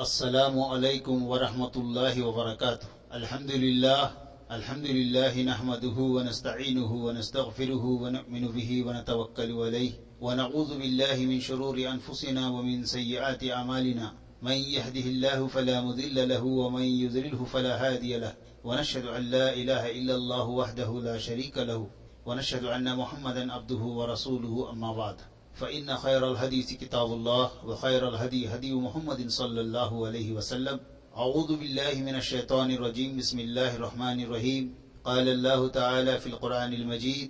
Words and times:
السلام 0.00 0.60
عليكم 0.60 1.26
ورحمة 1.28 1.72
الله 1.76 2.22
وبركاته. 2.22 2.88
الحمد 3.12 3.50
لله 3.50 4.10
الحمد 4.50 4.86
لله 4.86 5.42
نحمده 5.42 5.96
ونستعينه 6.16 6.92
ونستغفره 7.06 7.84
ونؤمن 7.84 8.44
به 8.48 8.70
ونتوكل 8.86 9.50
عليه. 9.52 9.92
ونعوذ 10.20 10.78
بالله 10.78 11.16
من 11.16 11.40
شرور 11.40 11.76
أنفسنا 11.76 12.48
ومن 12.48 12.84
سيئات 12.84 13.44
أعمالنا. 13.44 14.12
من 14.42 14.56
يهده 14.76 15.06
الله 15.14 15.46
فلا 15.46 15.80
مضل 15.80 16.28
له 16.28 16.44
ومن 16.44 16.82
يضلله 16.82 17.44
فلا 17.44 17.74
هادي 17.76 18.16
له. 18.18 18.32
ونشهد 18.64 19.06
أن 19.06 19.22
لا 19.22 19.52
إله 19.52 19.90
إلا 19.90 20.14
الله 20.14 20.46
وحده 20.48 20.90
لا 21.00 21.18
شريك 21.18 21.58
له. 21.58 21.90
ونشهد 22.26 22.64
أن 22.64 22.96
محمدا 22.96 23.52
عبده 23.52 23.82
ورسوله 23.98 24.70
أما 24.72 24.92
بعد. 24.92 25.16
فإن 25.55 25.87
خير 25.97 26.31
الحديث 26.31 26.73
كتاب 26.73 27.09
الله 27.13 27.45
وخير 27.65 28.09
الهدي 28.09 28.41
هدي 28.47 28.73
محمد 28.75 29.29
صلى 29.31 29.61
الله 29.61 30.07
عليه 30.07 30.29
وسلم 30.31 30.77
أعوذ 31.15 31.49
بالله 31.55 31.93
من 32.01 32.15
الشيطان 32.15 32.71
الرجيم 32.71 33.17
بسم 33.17 33.39
الله 33.39 33.71
الرحمن 33.75 34.17
الرحيم 34.23 34.63
قال 35.05 35.25
الله 35.29 35.61
تعالى 35.69 36.13
في 36.19 36.27
القرآن 36.27 36.71
المجيد 36.73 37.29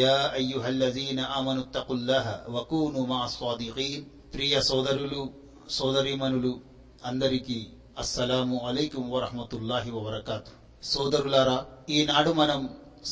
يا 0.00 0.34
أيها 0.34 0.68
الذين 0.68 1.18
آمنوا 1.18 1.62
اتقوا 1.62 1.96
الله 1.96 2.26
وكونوا 2.48 3.04
مع 3.06 3.20
الصادقين 3.24 4.00
ప్రియ 4.34 4.54
సోదరులు 4.70 5.20
సోదరీమణులు 5.78 6.52
అందరికీ 7.02 7.58
అస్సలాము 8.02 8.56
అలైకుం 8.68 9.04
వరహమతుల్లాహి 9.14 9.90
వబర్కాతు 9.96 10.52
సోదరులారా 10.92 11.58
ఈనాడు 11.96 12.32
మనం 12.40 12.60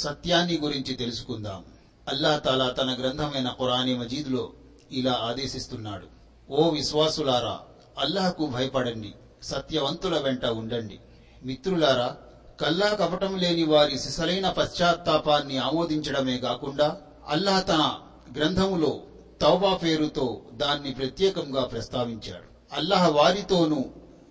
సత్యాన్ని 0.04 0.56
గురించి 0.64 0.92
తెలుసుకుందాం 1.02 1.60
అల్లా 2.07 2.37
తాలా 2.37 2.69
తన 2.69 2.97
గ్రంథమైన 3.01 3.49
ఖురాని 3.49 3.97
మజీద్లో 3.97 4.49
ఇలా 4.91 5.13
ఆదేశిస్తున్నాడు. 5.21 6.07
ఓ 6.51 6.69
విశ్వాసులారా 6.69 7.59
అల్లాహకు 7.99 8.45
భయపడండి 8.45 9.13
సత్యవంతుల 9.43 10.19
వెంట 10.19 10.45
ఉండండి. 10.45 10.99
మిత్రులారా 11.43 12.15
కల్లా 12.61 12.87
కపటం 12.87 13.37
లేని 13.37 13.63
వారి 13.63 13.99
సిసలైన 13.99 14.49
పశ్చాత్తాపాన్ని 14.49 15.57
ఆమోదించడమే 15.57 16.37
కాకుండా 16.37 16.97
అల్లాహ్ 17.27 17.67
తన 17.67 17.95
గ్రంథములో 18.37 18.99
తౌబా 19.41 19.77
పేరుతో 19.77 20.41
దాన్ని 20.53 20.91
ప్రత్యేకంగా 20.91 21.63
ప్రస్తావించాడు. 21.63 22.75
అల్లాహ్ 22.75 23.11
వారితోనూ 23.11 23.85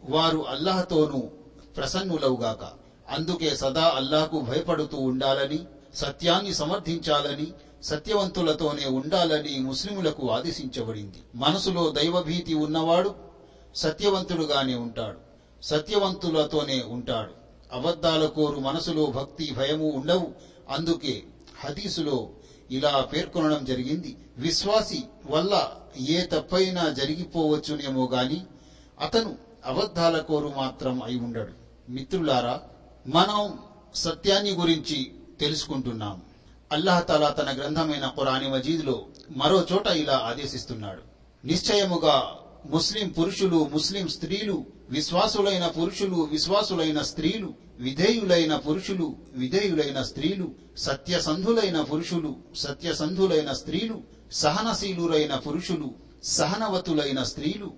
వారు 0.05 0.47
అల్లాహతోనూ 0.49 1.19
ప్రసన్నులవుగాక. 1.77 2.65
అందుకే 3.11 3.57
సదా 3.57 3.85
అల్లాహకు 3.85 4.41
భయపడుతూ 4.41 4.97
ఉండాలని 4.97 5.59
సత్యాన్ని 5.95 6.55
సమర్థించాలని 6.55 7.53
సత్యవంతులతోనే 7.83 8.87
ఉండాలని 8.87 9.59
ముస్లిములకు 9.59 10.31
ఆదేశించబడింది. 10.31 11.19
మనసులో 11.35 11.91
దైవభీతి 11.91 12.55
ఉన్నవాడు 12.55 13.15
సత్యవంతుడుగానే 13.75 14.75
ఉంటాడు. 14.75 15.19
సత్యవంతులతోనే 15.63 16.85
ఉంటాడు. 16.89 17.31
అబద్ధాల 17.73 18.27
కోరు 18.27 18.61
మనసులో 18.61 19.07
భక్తి 19.07 19.55
భయము 19.57 19.91
ఉండవు. 19.91 20.33
అందుకే 20.71 21.23
హదీసులో 21.65 22.29
ఇలా 22.71 23.01
పేర్కొనడం 23.01 23.65
జరిగింది. 23.65 24.17
విశ్వాసి 24.37 25.03
వల్ల 25.31 25.71
ఏ 26.09 26.21
తప్పైనా 26.21 26.89
జరిగిపోవచ్చునేమో 26.89 28.09
గాని 28.13 28.43
అతను 29.01 29.37
అబద్ధాల 29.67 30.19
కోరు 30.19 30.53
మాత్రం 30.57 31.03
అయి 31.03 31.19
ఉండడు. 31.19 31.53
మిత్రులారా 31.91 32.61
మనం 33.07 33.59
సత్యాన్ని 33.95 34.51
గురించి 34.51 35.13
తెలుసుకుంటున్నాం. 35.41 36.23
అల్లాహ్ 36.73 37.05
తన 37.39 37.51
గ్రంథమైన 37.59 38.13
ఖురాని 38.17 38.51
మజీద్లో 38.51 39.07
మరో 39.31 39.67
చోట 39.73 39.87
ఇలా 39.87 40.17
ఆదేశిస్తున్నాడు. 40.19 41.03
నిశ్చయముగా 41.45 42.37
ముస్లిం 42.71 43.09
పురుషులు 43.09 43.71
ముస్లిం 43.73 44.09
స్త్రీలు 44.09 44.65
విశ్వాసులైన 44.91 45.67
పురుషులు 45.67 46.17
విశ్వాసులైన 46.17 47.03
స్త్రీలు 47.03 47.55
విధేయులైన 47.79 48.57
పురుషులు 48.57 49.17
విధేయులైన 49.35 50.03
స్త్రీలు 50.03 50.53
సత్యసంధులైన 50.79 51.81
పురుషులు 51.83 52.37
సత్యసంధులైన 52.57 53.53
స్త్రీలు 53.53 54.03
సహనశీలురైన 54.33 55.35
పురుషులు 55.37 55.95
సహనవతులైన 56.25 57.23
స్త్రీలు 57.23 57.71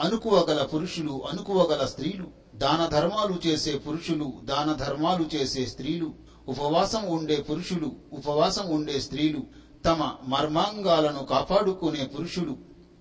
అనుకువగల 0.00 0.62
పురుషులు 0.62 1.22
అనుకువగల 1.32 1.86
స్త్రీలు 1.86 2.26
దాన 2.54 2.86
ధర్మాలు 2.86 3.48
చేసే 3.48 3.78
పురుషులు 3.78 4.32
దాన 4.44 4.72
ధర్మాలు 4.72 5.36
చేసే 5.36 5.66
స్త్రీలు 5.66 6.14
ఉపవాసం 6.48 7.06
ఉండే 7.06 7.36
పురుషులు 7.36 7.96
ఉపవాసం 8.12 8.70
ఉండే 8.70 9.00
స్త్రీలు 9.00 9.40
తమ 9.84 10.14
మర్మాంగాలను 10.26 11.24
కాపాడుకునే 11.24 12.04
పురుషులు 12.06 12.56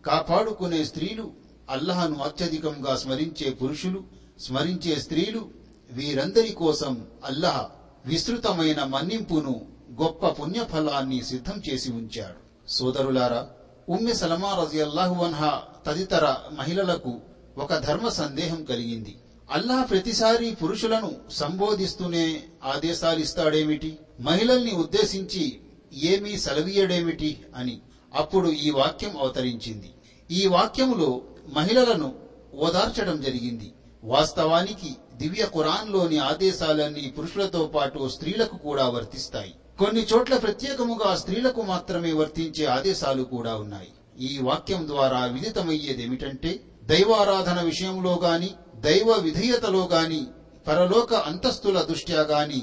కాపాడుకునే 0.05 0.83
స్త్రీలు 0.83 1.31
అల్లహను 1.69 2.15
అత్యధికంగా 2.15 2.95
స్మరించే 2.95 3.49
పురుషులు 3.51 4.03
స్మరించే 4.39 4.95
స్త్రీలు 4.95 5.49
వీరందరి 5.91 6.51
కోసం 6.51 7.05
అల్లహ 7.25 7.69
విస్తృతమైన 8.05 8.83
మన్నింపును 8.83 9.65
గొప్ప 10.01 10.27
పుణ్యఫలాన్ని 10.27 11.23
సిద్ధం 11.23 11.61
చేసి 11.69 11.91
ఉంచాడు. 11.91 12.69
సోదరులారా 12.69 13.47
ఉమ్మె 13.89 14.13
సలమా 14.13 14.55
రజియల్లాహు 14.55 15.23
అన్హా 15.23 15.63
తదితర 15.85 16.35
మహిళలకు 16.51 17.19
ఒక 17.57 17.77
ధర్మ 17.77 18.09
సందేహం 18.09 18.63
కలిగింది. 18.63 19.17
అల్లాహ్ 19.51 19.89
ప్రతిసారి 19.89 20.57
పురుషులను 20.63 21.15
సంబోధిస్తూనే 21.31 22.43
ఆదేశాలిస్తాడేమిటి? 22.63 23.97
మహిళల్ని 24.19 24.71
ఉద్దేశించి 24.71 25.59
ఏమీ 25.93 26.37
సెలవీయడేమిటి 26.37 27.45
అని. 27.55 27.81
అప్పుడు 28.13 28.49
ఈ 28.49 28.69
వాక్యం 28.69 29.17
అవతరించింది. 29.19 29.93
ఈ 30.31 30.47
వాక్యములో 30.47 31.21
మహిళలను 31.53 32.15
ఓదార్చడం 32.53 33.21
జరిగింది. 33.21 33.73
వాస్తవానికి 34.03 34.95
దివ్య 35.13 35.45
ఖురాన్లోని 35.45 36.17
ఆదేశాలన్నీ 36.17 37.13
పురుషులతో 37.17 37.65
పాటు 37.65 38.09
స్త్రీలకు 38.09 38.57
కూడా 38.57 38.89
వర్తిస్తాయి. 38.89 39.53
కొన్ని 39.79 40.07
చోట్ల 40.13 40.37
ప్రత్యేకముగా 40.37 41.15
స్త్రీలకు 41.15 41.61
మాత్రమే 41.61 42.11
వర్తించే 42.11 42.65
ఆదేశాలు 42.65 43.23
కూడా 43.23 43.55
ఉన్నాయి. 43.55 43.87
ఈ 44.19 44.39
వాక్యం 44.41 44.87
ద్వారా 44.87 45.25
విదితమయ్యేదేమిటంటే 45.25 46.59
దైవారాధన 46.83 47.61
విషయంలో 47.61 48.19
గాని 48.23 48.49
దైవ 48.75 49.13
విధేయతలో 49.21 49.89
గాని 49.91 50.27
పరలోక 50.67 51.13
అంతస్తుల 51.13 51.81
దృష్ట్యా 51.81 52.21
గాని 52.21 52.61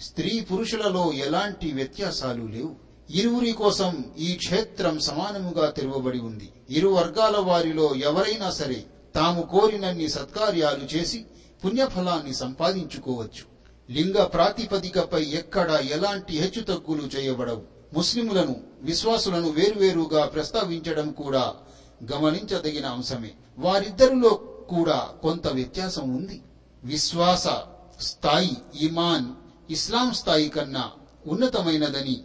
స్త్రీ 0.00 0.40
పురుషులలో 0.40 1.12
ఎలాంటి 1.12 1.72
వ్యత్యాసాలు 1.72 2.46
లేవు. 2.46 2.74
ఇరువురి 3.10 3.52
కోసం 3.52 4.04
ఈ 4.18 4.34
క్షేత్రం 4.34 4.98
సమానముగా 4.98 5.70
తెరవబడి 5.70 6.18
ఉంది. 6.18 6.52
ఇరు 6.70 6.88
వర్గాల 6.88 7.36
వారిలో 7.36 7.94
ఎవరైనా 7.94 8.50
సరే 8.50 8.84
తాము 9.14 9.42
కోరినన్ని 9.42 10.08
సత్కార్యాలు 10.08 10.96
చేసి 10.96 11.24
పుణ్యఫలాన్ని 11.64 12.34
సంపాదించుకోవచ్చు. 12.34 13.58
లింగ 13.90 14.24
ప్రాతిపదికపై 14.24 15.22
ఎక్కడ 15.22 15.70
ఎలాంటి 15.70 16.38
హెచ్చుతగ్గులు 16.38 17.02
చేయబడవు. 17.02 17.62
ముస్లిములను 17.94 18.60
విశ్వాసులను 18.82 19.50
వేరువేరుగా 19.50 20.24
ప్రస్తావించడం 20.24 21.10
కూడా 21.10 21.52
గమనించదగిన 22.12 22.86
అంశమే. 22.86 23.30
వారిద్దరిలో 23.58 24.34
కూడా 24.68 25.14
కొంత 25.22 25.48
వ్యత్యాసం 25.48 26.16
ఉంది. 26.16 26.42
విశ్వాస 26.84 27.44
స్థాయి 28.00 28.56
ఇమాన్ 28.80 29.26
ఇస్లాం 29.72 30.14
స్థాయి 30.14 30.48
కన్నా 30.48 30.92
ఉన్నతమైనదని 31.26 32.24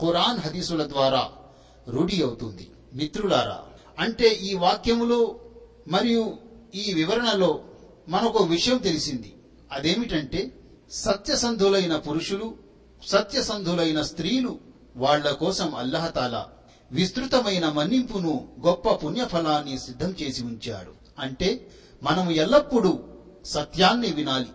ఖురాన్ 0.00 0.38
హదీసుల 0.38 0.88
ద్వారా 0.88 1.28
రూఢి 1.88 2.22
అవుతుంది. 2.22 2.70
మిత్రులారా 2.92 3.62
అంటే 3.98 4.28
ఈ 4.28 4.54
వాక్యములో 4.54 5.38
మరియు 5.88 6.36
ఈ 6.74 6.92
వివరణలో 6.92 7.64
మనకు 8.08 8.38
విషయం 8.38 8.78
తెలిసింది. 8.78 9.34
అదేమిటంటే 9.72 10.58
సత్యసంధులైన 10.90 11.96
పురుషులు 11.96 12.54
సత్యసంధులైన 13.06 14.02
స్త్రీలు 14.02 14.58
వాళ్ళ 14.96 15.30
కోసం 15.30 15.74
అల్లహతాలా 15.74 16.50
విస్తృతమైన 16.92 17.68
మన్నింపును 17.68 18.48
గొప్ప 18.66 18.92
పుణ్యఫలాన్ని 18.92 19.78
సిద్ధం 19.78 20.14
చేసి 20.22 20.42
ఉంచాడు. 20.44 20.92
అంటే 21.18 21.70
మనం 22.02 22.30
ఎల్లప్పుడూ 22.30 23.00
సత్యాన్ని 23.44 24.10
వినాలి 24.10 24.46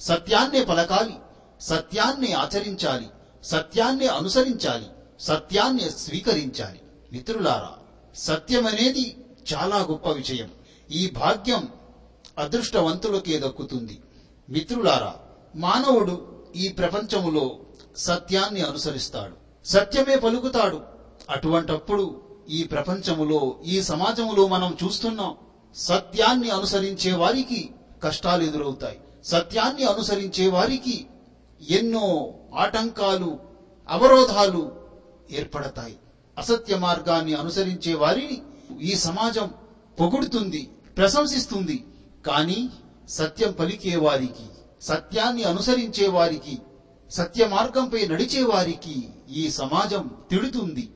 సత్యాన్నే 0.00 0.64
పలకాలి 0.64 1.14
సత్యాన్ని 1.60 2.32
ఆచరించాలి 2.32 3.06
సత్యాన్ని 3.44 4.06
అనుసరించాలి 4.06 4.86
సత్యాన్ని 5.20 5.90
స్వీకరించాలి. 5.90 6.80
మిత్రులారా 7.12 7.72
సత్యమనేది 8.14 9.24
చాలా 9.54 9.76
గొప్ప 9.76 10.08
విషయం. 10.08 10.50
ఈ 10.90 11.10
భాగ్యం 11.10 11.68
అదృష్టవంతులకే 12.38 13.38
దక్కుతుంది. 13.38 14.00
మిత్రులారా 14.50 15.14
మానవుడు 15.56 16.42
ఈ 16.56 16.68
ప్రపంచములో 16.68 17.58
సత్యాన్ని 17.96 18.60
అనుసరిస్తాడు. 18.60 19.66
సత్యమే 19.66 20.16
పలుకుతాడు. 20.16 20.93
అటువంటప్పుడు 21.30 22.20
ఈ 22.50 22.64
ప్రపంచములో 22.64 23.56
ఈ 23.64 23.82
సమాజములో 23.82 24.48
మనం 24.48 24.76
చూస్తున్నాం 24.84 25.36
సత్యాన్ని 25.74 26.50
అనుసరించే 26.50 27.12
వారికి 27.12 27.70
కష్టాలు 28.02 28.42
ఎదురవుతాయి. 28.42 28.98
సత్యాన్ని 29.24 29.84
అనుసరించే 29.84 30.48
వారికి 30.48 31.06
ఎన్నో 31.70 32.34
ఆటంకాలు 32.54 33.38
అవరోధాలు 33.88 34.72
ఏర్పడతాయి. 35.30 35.96
అసత్య 36.38 36.76
మార్గాన్ని 36.76 37.34
అనుసరించే 37.34 37.94
వారిని 37.94 38.42
ఈ 38.82 38.94
సమాజం 38.94 39.50
పొగుడుతుంది 40.00 40.70
ప్రశంసిస్తుంది. 40.96 41.84
కానీ 42.26 42.70
సత్యం 43.08 43.52
పలికే 43.52 43.96
వారికి 43.96 44.46
సత్యాన్ని 44.82 45.42
అనుసరించే 45.42 46.08
వారికి 46.08 46.58
సత్య 47.10 47.46
మార్గంపై 47.46 48.06
నడిచే 48.06 48.42
వారికి 48.42 49.08
ఈ 49.32 49.50
సమాజం 49.50 50.10
తిడుతుంది. 50.30 50.90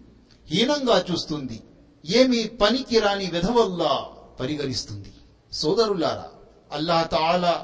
హీనంగా 0.48 0.98
చూస్తుంది 1.10 1.58
ఏమీ 2.04 2.42
పనికి 2.62 2.98
రాని 3.06 3.28
విధవల్లా 3.36 3.94
పరిగణిస్తుంది 4.40 5.14
సోదరులారా 5.52 6.28
అల్లాహ్ 6.72 7.06
తాలా 7.14 7.56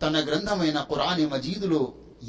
తన 0.00 0.16
గ్రంథమైన 0.28 0.78
ఖురాని 0.90 1.24
మజీదులో 1.32 1.82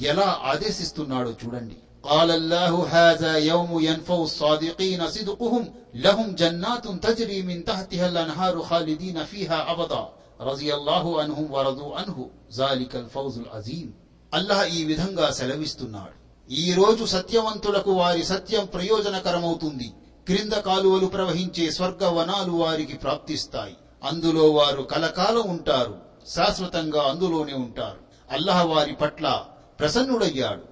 ఎలా 0.10 0.30
ఆదేశిస్తున్నాడో 0.52 1.32
చూడండి 1.42 1.78
قال 2.04 2.30
الله 2.32 2.74
هذا 2.90 3.34
يوم 3.52 3.72
ينفع 3.82 4.18
الصادقين 4.24 5.02
صدقهم 5.08 5.64
لهم 5.96 6.28
جنات 6.36 6.86
تجري 7.00 7.40
من 7.42 7.58
تحتها 7.66 8.06
الأنهار 8.08 8.56
خالدين 8.62 9.18
فيها 9.24 9.60
أبدا 9.74 10.04
رضي 10.42 10.70
الله 10.74 11.22
عنهم 11.22 11.46
ورضوا 11.52 11.92
عنه 11.98 12.18
ذلك 12.54 12.92
الفوز 12.96 13.36
العظيم 13.38 13.88
అల్లాహ్ 14.34 14.66
ఈ 14.70 14.82
విధంగా 14.86 15.28
సెలవిస్తున్నాడు 15.40 16.16
ఈ 16.51 16.73
రోజు 16.73 17.05
సత్యవంతులకు 17.05 17.93
వారి 17.93 18.25
సత్యం 18.25 18.67
ప్రయోజనకరమవుతుంది. 18.67 19.93
క్రింద 20.27 20.53
కాలువలు 20.53 21.07
ప్రవహించే 21.07 21.71
స్వర్గ 21.71 22.09
వనాలు 22.09 22.53
వారికి 22.53 22.95
ప్రాప్తిస్తాయి. 22.95 23.77
అందులో 24.05 24.51
వారు 24.51 24.83
కలకాలం 24.83 25.51
ఉంటారు. 25.51 25.99
శాశ్వతంగా 26.29 27.03
అందులోనే 27.03 27.53
ఉంటారు. 27.53 27.99
అల్లాహ్ 28.31 28.67
వారి 28.67 28.93
పట్ల 28.93 29.45
ప్రసన్నుడయ్యాడు. 29.81 30.63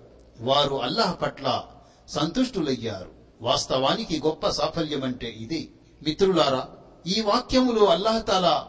వారు 0.40 0.82
అల్లాహ్ 0.82 1.22
పట్ల 1.22 1.62
సంతుష్టులయ్యారు. 2.08 3.10
వాస్తవానికి 3.40 4.22
గొప్ప 4.26 4.48
సాఫల్యమంటే 4.48 5.28
ఇదే. 5.30 5.68
మిత్రులారా 6.02 6.68
ఈ 7.06 7.20
వాక్యములో 7.20 7.84
అల్లాహతాలా 7.84 8.68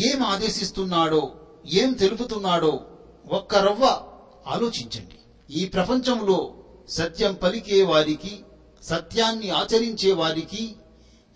ఏం 0.00 0.22
ఆదేశిస్తున్నాడో 0.22 1.32
ఏం 1.66 1.92
తెలుపుతున్నాడో 1.92 2.80
ఒక్క 3.32 3.54
రవ్వ 3.54 4.00
ఆలోచించండి. 4.46 5.18
ఈ 5.52 5.64
ప్రపంచంలో 5.64 6.54
సత్యం 6.88 7.34
పలికే 7.34 7.82
వారికి 7.82 8.40
సత్యాన్ని 8.82 9.50
ఆచరించే 9.50 10.12
వారికి 10.12 10.76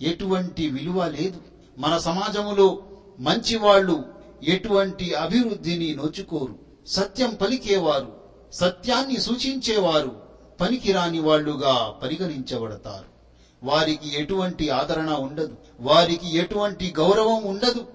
ఎటువంటి 0.03 0.69
విలువ 0.69 1.07
లేదు. 1.07 1.41
మన 1.79 1.99
సమాజములో 1.99 2.83
మంచివాళ్ళు 3.19 4.05
ఎటువంటి 4.45 5.15
అభివృద్ధిని 5.15 5.95
నోచుకోరు. 5.95 6.59
సత్యం 6.87 7.35
పలికేవారు 7.35 8.13
సత్యాన్ని 8.53 9.21
సూచించేవారు 9.21 10.23
పనికిరాని 10.61 11.21
వాళ్ళుగా 11.21 11.95
పరిగణించబడతారు. 12.03 13.17
వారికి 13.63 14.21
ఎటువంటి 14.21 14.71
ఆదరణ 14.71 15.11
ఉండదు. 15.11 15.57
వారికి 15.81 16.37
ఎటువంటి 16.37 16.95
గౌరవం 16.99 17.45
ఉండదు. 17.45 17.87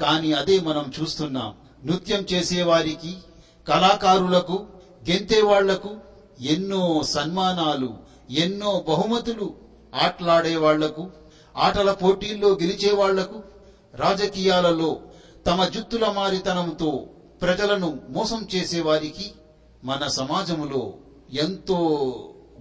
కానీ 0.00 0.32
అదే 0.32 0.60
మనం 0.60 0.92
చూస్తున్నాం. 1.00 1.54
నృత్యం 1.84 2.26
చేసేవారికి 2.32 3.16
కళాకారులకు 3.68 4.66
గెంతేవాళ్ళకు 5.08 5.96
ఎన్నో 6.40 7.02
సన్మానాలు 7.02 7.94
ఎన్నో 8.30 8.84
బహుమతులు 8.88 9.54
ఆటలాడే 9.94 10.56
వాళ్ళకు 10.56 11.10
ఆటల 11.56 11.92
పోటీల్లో 11.92 12.48
గెలిచే 12.48 12.92
వాళ్ళకు 12.92 13.42
రాజకీయాలలో 13.94 15.00
తమ 15.46 15.64
జుత్తుల 15.64 16.08
మారితనంతో 16.08 17.06
ప్రజలను 17.42 18.00
మోసం 18.08 18.46
చేసేవారికి 18.54 19.32
మన 19.84 20.06
సమాజములో 20.06 20.94
ఎంతో 21.32 21.78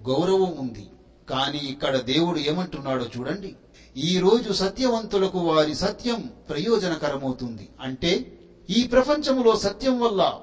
గౌరవం 0.07 0.57
ఉంది. 0.57 0.89
కానీ 1.29 1.57
ఇక్కడ 1.57 1.97
దేవుడు 1.97 2.39
ఏమంటున్నాడో 2.39 3.05
చూడండి. 3.17 3.55
ఈ 3.97 4.19
రోజు 4.19 4.53
సత్యవంతులకు 4.53 5.39
వారి 5.39 5.75
సత్యం 5.75 6.33
ప్రయోజనకరమవుతుంది. 6.49 7.69
అంటే 7.81 8.39
ఈ 8.69 8.87
ప్రపంచములో 8.87 9.55
సత్యం 9.55 9.99
వల్ల 9.99 10.39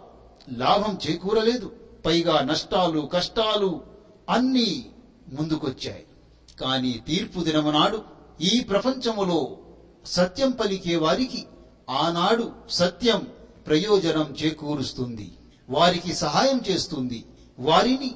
లాభం 0.53 0.99
చేకూరలేదు. 1.09 1.86
పైగా 2.07 2.41
నష్టాలు 2.41 3.01
కష్టాలు 3.01 3.83
అన్నీ 4.31 4.91
ముందుకొచ్చాయి. 5.33 6.07
కానీ 6.61 7.03
తీర్పు 7.07 7.41
దినమునాడు 7.41 8.03
ఈ 8.41 8.61
ప్రపంచములో 8.61 9.59
సత్యం 10.07 10.51
పలికే 10.51 10.97
వారికి 10.97 11.47
ఆనాడు 11.91 12.53
సత్యం 12.71 13.27
ప్రయోజనం 13.67 14.37
చేకూరుస్తుంది. 14.43 15.33
వారికి 15.69 16.15
సహాయం 16.15 16.61
చేస్తుంది. 16.69 17.25
వారిని 17.59 18.15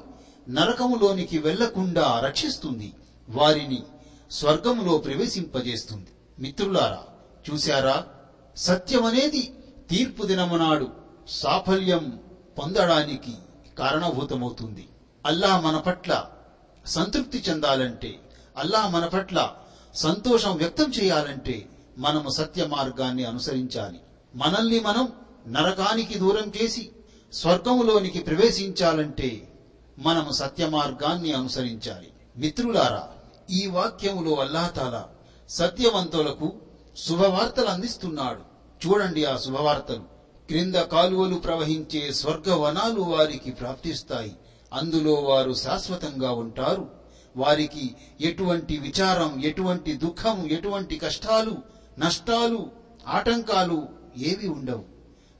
నరకములోనికి 0.48 1.38
వెళ్ళకుండా 1.38 2.20
రక్షిస్తుంది. 2.20 2.92
వారిని 3.28 3.82
స్వర్గములో 4.30 4.98
ప్రవేశింపజేస్తుంది. 4.98 6.08
మిత్రులారా 6.38 7.02
చూశారా? 7.52 8.06
సత్యమనేది 8.56 9.54
తీర్పు 9.90 10.26
దినమునాడు 10.26 10.88
సాఫల్యం 11.28 12.20
పొందడానికి 12.58 13.32
కారణభూతమవుతుంది. 13.80 14.88
అల్లాహ్ 15.26 15.64
మన 15.64 15.78
పట్ల 15.78 16.26
సంతృప్తి 16.86 17.44
చెందాలంటే 17.48 18.20
అల్లాహ్ 18.56 18.92
మన 18.92 19.06
పట్ల 19.06 19.38
సంతోషం 19.94 20.56
వ్యక్తం 20.56 20.92
చేయాలంటే 21.02 21.68
మనము 21.98 22.28
సత్య 22.30 22.66
మార్గాన్ని 22.66 23.24
అనుసరించాలి. 23.24 24.00
మనల్ని 24.34 24.80
మనం 24.80 25.12
నరకానికి 25.48 26.18
దూరం 26.18 26.52
చేసి 26.62 26.90
స్వర్గంలోనికి 27.32 28.18
ప్రవేశించాలంటే 28.18 29.30
మనము 29.98 30.32
సత్య 30.32 30.66
మార్గాన్ని 30.66 31.32
అనుసరించాలి. 31.32 32.12
మిత్రులారా 32.36 33.08
ఈ 33.50 33.66
వాక్యములో 33.66 34.34
అల్లాహతాలా 34.36 35.08
సత్యవంతులకు 35.48 36.52
శుభవార్తలు 36.96 37.66
అందిస్తున్నాడు. 37.66 38.42
చూడండి 38.86 39.24
ఆ 39.24 39.36
శుభవార్తలు. 39.36 40.09
క్రింద 40.50 40.74
కాలువలు 40.74 41.34
ప్రవహించే 41.34 42.12
స్వర్గ 42.12 42.54
వనాలు 42.54 43.00
వారికి 43.00 43.50
ప్రాప్తిస్తాయి. 43.50 44.36
అందులో 44.72 45.14
వారు 45.14 45.52
శాశ్వతంగా 45.52 46.32
ఉంటారు. 46.32 46.88
వారికి 47.36 47.96
ఎటువంటి 48.20 48.76
విచారం 48.76 49.42
ఎటువంటి 49.44 49.92
దుఃఖం 49.92 50.46
ఎటువంటి 50.46 50.98
కష్టాలు 50.98 51.56
నష్టాలు 51.98 52.70
ఆటంకాలు 53.08 53.88
ఏవి 54.18 54.48
ఉండవు. 54.48 54.84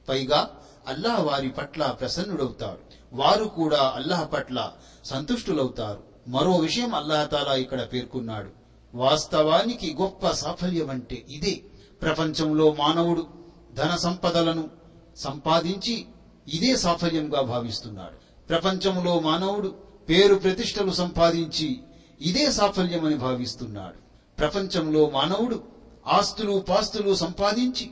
పైగా 0.09 0.51
అల్లాహ్ 0.87 1.21
వారి 1.21 1.49
పట్ల 1.49 1.87
ప్రసన్నుడవుతాడు. 1.87 2.79
వారు 3.13 3.45
కూడా 3.45 3.93
అల్లాహ్ 3.97 4.33
పట్ల 4.33 4.73
సంతుష్టులవుతారు. 5.05 6.03
మరో 6.29 6.57
విషయం 6.57 6.95
అల్లాహతాలా 6.95 7.55
ఇక్కడ 7.55 7.83
పేర్కొన్నాడు. 7.93 8.51
వాస్తవానికి 8.95 9.97
గొప్ప 10.01 10.31
సాఫల్యం 10.31 10.91
అంటే 10.91 11.27
ఇదే. 11.29 11.61
ప్రపంచంలో 12.03 12.77
మానవుడు 12.79 13.27
ధన 13.75 13.97
సంపదలను 13.97 14.80
సంపాదించి 15.17 16.07
ఇదే 16.49 16.77
సాఫల్యంగా 16.77 17.41
భావిస్తున్నాడు. 17.41 18.49
ప్రపంచంలో 18.49 19.21
మానవుడు 19.21 19.75
పేరు 20.09 20.35
ప్రతిష్టలు 20.35 20.91
సంపాదించి 20.91 21.81
ఇదే 22.21 22.53
సాఫల్యమని 22.53 23.15
భావిస్తున్నాడు. 23.15 23.97
ప్రపంచంలో 24.39 25.11
మానవుడు 25.11 25.63
ఆస్తులు 26.07 26.65
పాస్తులు 26.69 27.15
సంపాదించి 27.15 27.91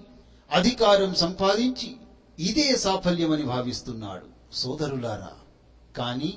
అధికారం 0.53 1.15
సంపాదించి 1.15 1.97
ఇదే 2.39 2.77
సాఫల్యమని 2.77 3.43
భావిస్తున్నాడు. 3.43 4.55
సోదరులారా 4.55 5.31
కానీ 5.97 6.35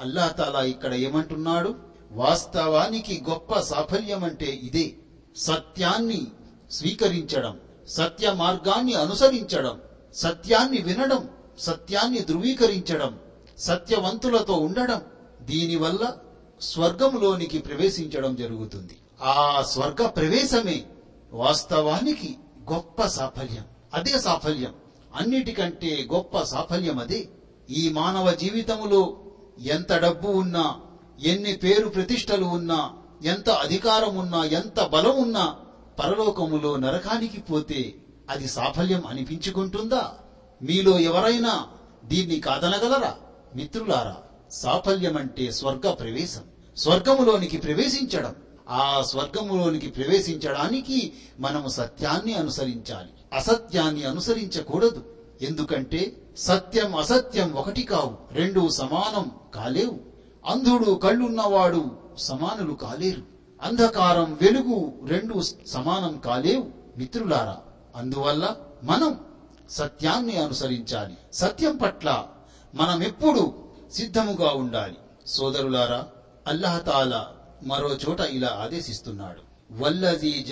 అల్లాతాలా 0.00 0.62
ఇక్కడ 0.62 0.94
ఏమంటున్నాడు? 0.94 1.74
వాస్తవానికి 2.10 3.24
గొప్ప 3.30 3.60
సాఫల్యం 3.60 4.24
అంటే 4.24 4.46
ఇదే. 4.46 4.94
సత్యాన్ని 5.36 6.26
స్వీకరించడం 6.70 7.60
సత్య 7.88 8.32
మార్గాన్ని 8.32 8.94
అనుసరించడం 8.94 9.80
సత్యాన్ని 10.16 10.78
వినడం 10.78 11.28
సత్యాన్ని 11.58 12.18
ధృవీకరించడం 12.18 13.18
సత్యవంతులతో 13.58 14.54
ఉండడం 14.54 15.02
దీనివల్ల 15.42 16.14
స్వర్గంలోనికి 16.60 17.58
ప్రవేశించడం 17.58 18.36
జరుగుతుంది. 18.36 18.96
ఆ 19.22 19.62
స్వర్గ 19.70 20.06
ప్రవేశమే 20.06 20.86
వాస్తవానికి 21.32 22.36
గొప్ప 22.72 23.06
సాఫల్యం. 23.06 23.64
అదే 23.94 24.18
సాఫల్యం. 24.18 24.74
అన్నిటికంటే 25.14 26.08
గొప్ప 26.12 26.42
సాఫల్యం 26.42 26.98
అదే. 26.98 27.28
ఈ 27.70 27.88
మానవ 27.92 28.32
జీవితములో 28.32 29.18
ఎంత 29.66 29.92
డబ్బు 29.92 30.28
ఉన్నా 30.28 30.80
ఎన్ని 31.24 31.52
పేరు 31.52 31.88
ప్రతిష్టలు 31.88 32.44
ఉన్నా 32.44 32.92
ఎంత 33.24 33.50
అధికారం 33.50 34.16
ఉన్నా 34.16 34.44
ఎంత 34.44 34.82
బలం 34.86 35.16
ఉన్నా 35.18 35.56
పరలోకములో 35.98 36.76
నరకానికి 36.76 37.40
పోతే 37.40 37.94
అది 38.30 38.48
సాఫల్యం 38.48 39.06
అనిపించుకుంటుందా? 39.06 40.12
మీలో 40.62 40.98
ఎవరైనా 40.98 41.66
దీన్ని 42.04 42.40
కాదనగలరా? 42.40 43.14
మిత్రులారా 43.56 44.16
సాఫల్యం 44.50 45.16
అంటే 45.16 45.50
స్వర్గ 45.50 45.90
ప్రవేశం 45.90 46.40
స్వర్గములోనికి 46.76 47.58
ప్రవేశించడం. 47.58 48.34
ఆ 48.68 49.02
స్వర్గములోనికి 49.06 49.86
ప్రవేశించడానికి 49.86 51.12
మనము 51.40 51.68
సత్యాన్ని 51.68 52.34
అనుసరించాలి. 52.34 53.08
అసత్యాన్ని 53.32 54.04
అనుసరించకూడదు. 54.04 55.04
ఎందుకంటే 55.42 56.16
సత్యం 56.36 56.94
అసత్యం 56.94 57.52
ఒకటి 57.52 57.82
కావు 57.82 58.16
రెండు 58.32 58.68
సమానం 58.68 59.30
కాలేవు. 59.54 59.98
అంధుడు 60.46 60.90
కళ్ళున్నవాడు 60.90 61.90
సమానులు 62.18 62.74
కాలేరు. 62.74 63.22
అంధకారం 63.62 64.38
వెలుగు 64.42 64.92
రెండు 65.06 65.42
సమానం 65.66 66.18
కాలేవు. 66.18 66.66
మిత్రులారా 66.98 67.58
అందువల్ల 67.96 68.56
మనం 68.82 69.20
సత్యాన్ని 69.70 70.36
అనుసరించాలి. 70.36 71.14
సత్యం 71.32 71.76
పట్ల 71.76 72.26
మనం 72.74 73.02
ఎప్పుడు 73.02 73.54
సిద్ధముగా 73.92 74.50
ఉండాలి. 74.50 74.96
సోదరులారా 75.26 76.06
అల్లహతాల 76.46 77.26
మరో 77.62 77.96
చోట 78.08 78.20
ఇలా 78.20 78.48
ఆదేశిస్తున్నాడు. 78.48 79.46
వల్లజీ 79.82 80.44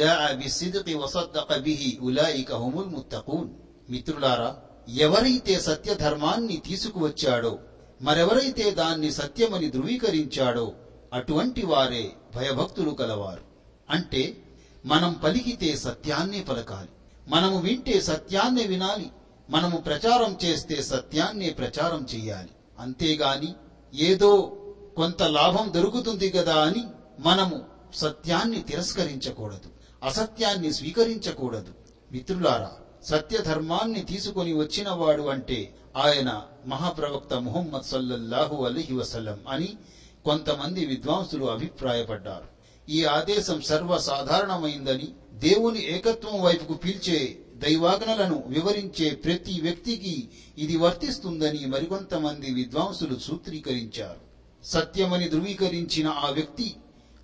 హుముల్ 2.52 2.88
ముత్తఖూన్. 2.88 3.48
మిత్రులారా 3.90 4.56
ఎవరైతే 4.88 5.60
సత్య 5.60 5.94
ధర్మాన్ని 5.94 6.56
తీసుకువచ్చాడో 6.56 7.58
మరెవరైతే 8.02 8.70
దాన్ని 8.70 9.12
సత్యమని 9.12 9.70
ధృవీకరించాడో 9.70 10.72
అటువంటి 11.12 11.66
వారే 11.66 12.12
భయభక్తులు 12.36 12.90
కలవారు. 12.90 13.40
అంటే 13.90 14.36
మనం 14.86 15.12
పలికితే 15.12 15.76
సత్యాన్నే 15.76 16.40
పలకాలి. 16.40 16.88
మనము 17.28 17.60
వింటే 17.60 18.00
సత్యాన్నే 18.00 18.64
వినాలి. 18.64 19.10
మనము 19.50 19.76
ప్రచారం 19.76 20.38
చేస్తే 20.44 20.82
సత్యాన్నే 20.82 21.50
ప్రచారం 21.50 22.06
చెయ్యాలి 22.14 22.48
అంతేగాని 22.78 23.54
ఏదో 23.94 24.56
కొంత 24.96 25.22
లాభం 25.22 25.72
దొరుకుతుంది 25.72 26.30
కదా 26.30 26.54
అని 26.54 26.84
మనము 27.18 27.64
సత్యాన్ని 27.94 28.62
తిరస్కరించకూడదు. 28.62 29.70
అసత్యాన్ని 30.02 30.72
స్వీకరించకూడదు. 30.72 31.72
మిత్రులారా 32.12 32.72
సత్య 33.02 33.38
ధర్మాన్ని 33.38 34.00
తీసుకొని 34.00 34.52
వచ్చినవాడు 34.52 35.22
అంటే 35.22 35.74
ఆయన 35.96 36.42
మహాప్రవక్త 36.66 37.34
ముహమ్మద్ 37.34 37.82
సల్లల్లాహు 37.82 38.64
అలహి 38.64 38.94
వసల్లం 38.94 39.40
అని 39.48 39.68
కొంతమంది 40.24 40.86
విద్వాంసులు 40.86 41.44
అభిప్రాయపడ్డారు. 41.44 42.53
ఈ 42.88 43.04
ఆదేశం 43.04 43.62
సర్వసాధారణమైందని 43.62 45.08
దేవుని 45.32 45.94
ఏకత్వం 45.94 46.42
వైపుకు 46.42 46.74
పిలిచే 46.74 47.38
దైవాజ్ఞలను 47.54 48.44
వివరించే 48.46 49.10
ప్రతి 49.10 49.60
వ్యక్తికి 49.60 50.28
ఇది 50.58 50.76
వర్తిస్తుందని 50.76 51.66
మరికొంతమంది 51.66 52.50
విద్వాంసులు 52.50 53.18
సూత్రీకరించారు. 53.18 54.24
సత్యమని 54.64 55.28
ధృవీకరించిన 55.28 56.08
ఆ 56.08 56.30
వ్యక్తి 56.30 56.76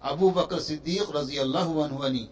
అబూబకర్ 0.04 0.62
సిద్దీక్ 0.62 1.16
రజియల్లాహు 1.16 1.80
అన్హు 1.80 2.02
అని. 2.02 2.28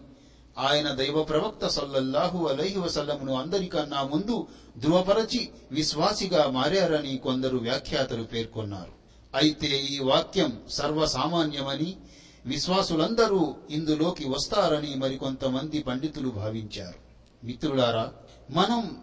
ఆయన 0.57 0.89
దైవ 0.89 1.23
ప్రవక్త 1.23 1.67
సల్లల్లాహు 1.67 2.47
అలైహి 2.47 2.79
వసల్లంను 2.79 3.33
అందరికన్నా 3.33 4.03
ముందు 4.03 4.47
ధృవపరచి 4.77 5.49
విశ్వాసిగా 5.71 6.49
మారారని 6.49 7.17
కొందరు 7.17 7.57
వ్యాఖ్యాతలు 7.57 8.23
పేర్కొన్నారు. 8.23 8.99
అయితే 9.35 9.67
ఈ 9.67 9.99
వాక్యం 9.99 10.59
సర్వసామాన్యమని 10.69 11.95
విశ్వాసులందరూ 12.45 13.55
ఇందులోకి 13.69 14.29
వస్తారని 14.29 14.95
మరికొంతమంది 14.95 15.83
పండితులు 15.83 16.29
భావించారు. 16.29 16.99
మిత్రులారా 17.45 18.11
మనం 18.49 18.97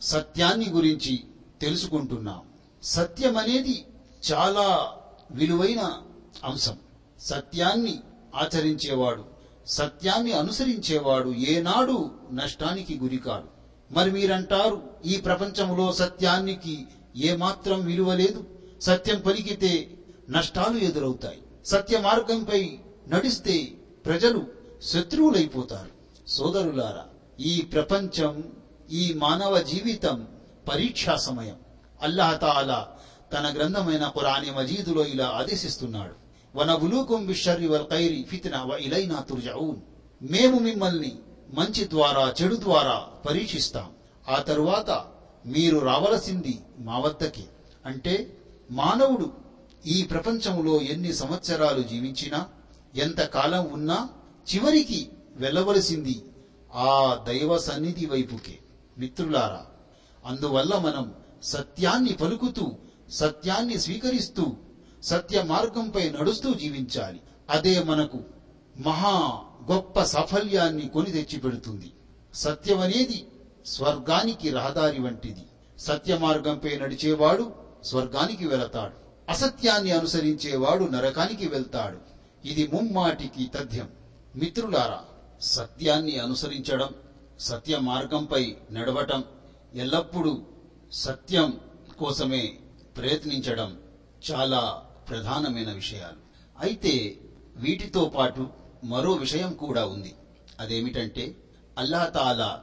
సత్యాన్ని 0.00 0.70
గురించి 0.70 1.24
తెలుసుకుంటున్నాం. 1.60 2.40
సత్యం 2.82 3.36
అనేది 3.36 3.84
చాలా 4.32 4.92
విలువైన 5.30 6.02
అంశం. 6.44 6.78
సత్యాన్ని 7.20 8.00
ఆచరించేవాడు 8.34 9.24
సత్యాన్ని 9.66 10.32
అనుసరించేవాడు 10.32 11.28
ఏనాడు 11.28 12.10
నష్టానికి 12.32 12.98
గురికాడు. 12.98 13.62
మరి 13.94 14.10
మీరంటారు 14.10 14.82
ఈ 15.06 15.16
ప్రపంచంలో 15.16 15.92
సత్యానికి 15.92 16.86
ఏమాత్రం 17.16 17.80
విలువ 17.80 18.14
లేదు? 18.14 18.44
సత్యం 18.80 19.20
పలికితే 19.20 19.90
నష్టాలు 20.30 20.78
ఎదురవుతాయి. 20.78 21.42
సత్య 21.66 21.98
మార్గంపై 21.98 22.78
నడిస్తే 23.08 23.62
ప్రజలు 24.06 24.46
శత్రువులైపోతారు. 24.82 26.28
సోదరులారా 26.28 27.04
ఈ 27.40 27.60
ప్రపంచం 27.60 28.44
ఈ 28.90 29.12
మానవ 29.12 29.58
జీవితం 29.58 30.28
పరీక్షా 30.68 31.16
సమయం 31.16 31.56
అల్లాహతాలా 32.02 32.96
తన 33.32 33.54
గ్రంథమైన 33.56 34.06
పురాణి 34.06 34.50
మజీదులో 34.50 35.06
ఇలా 35.06 35.26
ఆదేశిస్తున్నాడు. 35.26 36.14
వనబులూకుం 36.58 37.26
బిషర్రి 37.26 37.66
వల్ 37.66 37.86
ఖైరి 37.86 38.24
ఫిత్న 38.24 38.62
వ 38.62 38.76
ఇలైనా 38.76 39.20
తుర్జౌన్ 39.20 39.76
మేము 40.30 40.58
మిమ్మల్ని 40.58 41.18
మంచి 41.54 41.90
ద్వారా 41.90 42.34
చెడు 42.42 42.54
ద్వారా 42.54 42.98
పరీక్షిస్తాం. 43.28 43.90
ఆ 44.28 44.38
తరువాత 44.38 45.06
మీరు 45.46 45.78
రావలసింది 45.78 46.60
మా 46.78 46.98
వద్దకే. 46.98 47.44
అంటే 47.86 48.36
మానవుడు 48.70 49.41
ఈ 49.86 50.02
ప్రపంచంలో 50.02 50.80
ఎన్ని 50.80 51.12
సంవత్సరాలు 51.12 51.82
జీవించినా 51.82 52.46
ఎంత 52.94 53.20
కాలం 53.20 53.72
ఉన్నా 53.72 54.08
చివరికి 54.54 55.08
వెళ్ళవలసింది 55.36 56.24
ఆ 56.74 57.24
దైవ 57.28 57.58
సన్నిధి 57.58 58.06
వైపుకే. 58.06 58.58
మిత్రులారా 58.98 59.66
అందువల్ల 60.26 60.78
మనం 60.78 61.14
సత్యాన్ని 61.42 62.12
పలుకుతూ 62.12 62.72
సత్యాన్ని 63.10 63.78
స్వీకరిస్తూ 63.78 64.46
సత్య 65.02 65.42
మార్గంపై 65.42 66.10
నడుస్తూ 66.10 66.54
జీవించాలి. 66.54 67.20
అదే 67.50 67.82
మనకు 67.82 68.20
మహా 68.76 69.44
గొప్ప 69.72 70.02
సాఫల్యాన్ని 70.02 70.88
కొని 70.88 71.10
తెచ్చిపెడుతుంది. 71.10 71.92
సత్యం 72.34 72.80
అనేది 72.80 73.26
స్వర్గానికి 73.66 74.50
రహదారి 74.50 75.02
వంటిది. 75.02 75.44
సత్య 75.78 76.18
మార్గంపై 76.18 76.78
నడిచేవాడు 76.78 77.52
స్వర్గానికి 77.84 78.46
వెళతాడు. 78.46 79.01
అసత్యాన్ని 79.28 79.90
అనుసరించేవాడు 79.90 80.84
నరకానికి 80.84 81.48
వెళ్తాడు. 81.48 81.98
ఇది 82.46 82.66
ముమ్మాటికి 82.66 83.50
తథ్యం. 83.54 83.88
మిత్రులారా 84.36 85.04
సత్యాన్ని 85.40 86.18
అనుసరించడం 86.18 86.88
సత్య 87.40 87.78
మార్గంపై 87.78 88.56
నడవటం 88.72 89.24
ఎల్లప్పుడూ 89.74 90.42
సత్యం 90.92 91.60
కోసమే 91.98 92.58
ప్రయత్నించడం 92.96 93.78
చాలా 94.32 94.60
ప్రధానమైన 95.08 95.72
విషయాలు. 95.72 96.22
అయితే 96.60 97.18
వీటితో 97.56 98.04
పాటు 98.04 98.48
మరో 98.84 99.12
విషయం 99.12 99.52
కూడా 99.52 99.86
ఉంది. 99.86 100.14
అదేమిటంటే 100.60 101.36
అల్లా 101.78 102.04
తాలా 102.04 102.62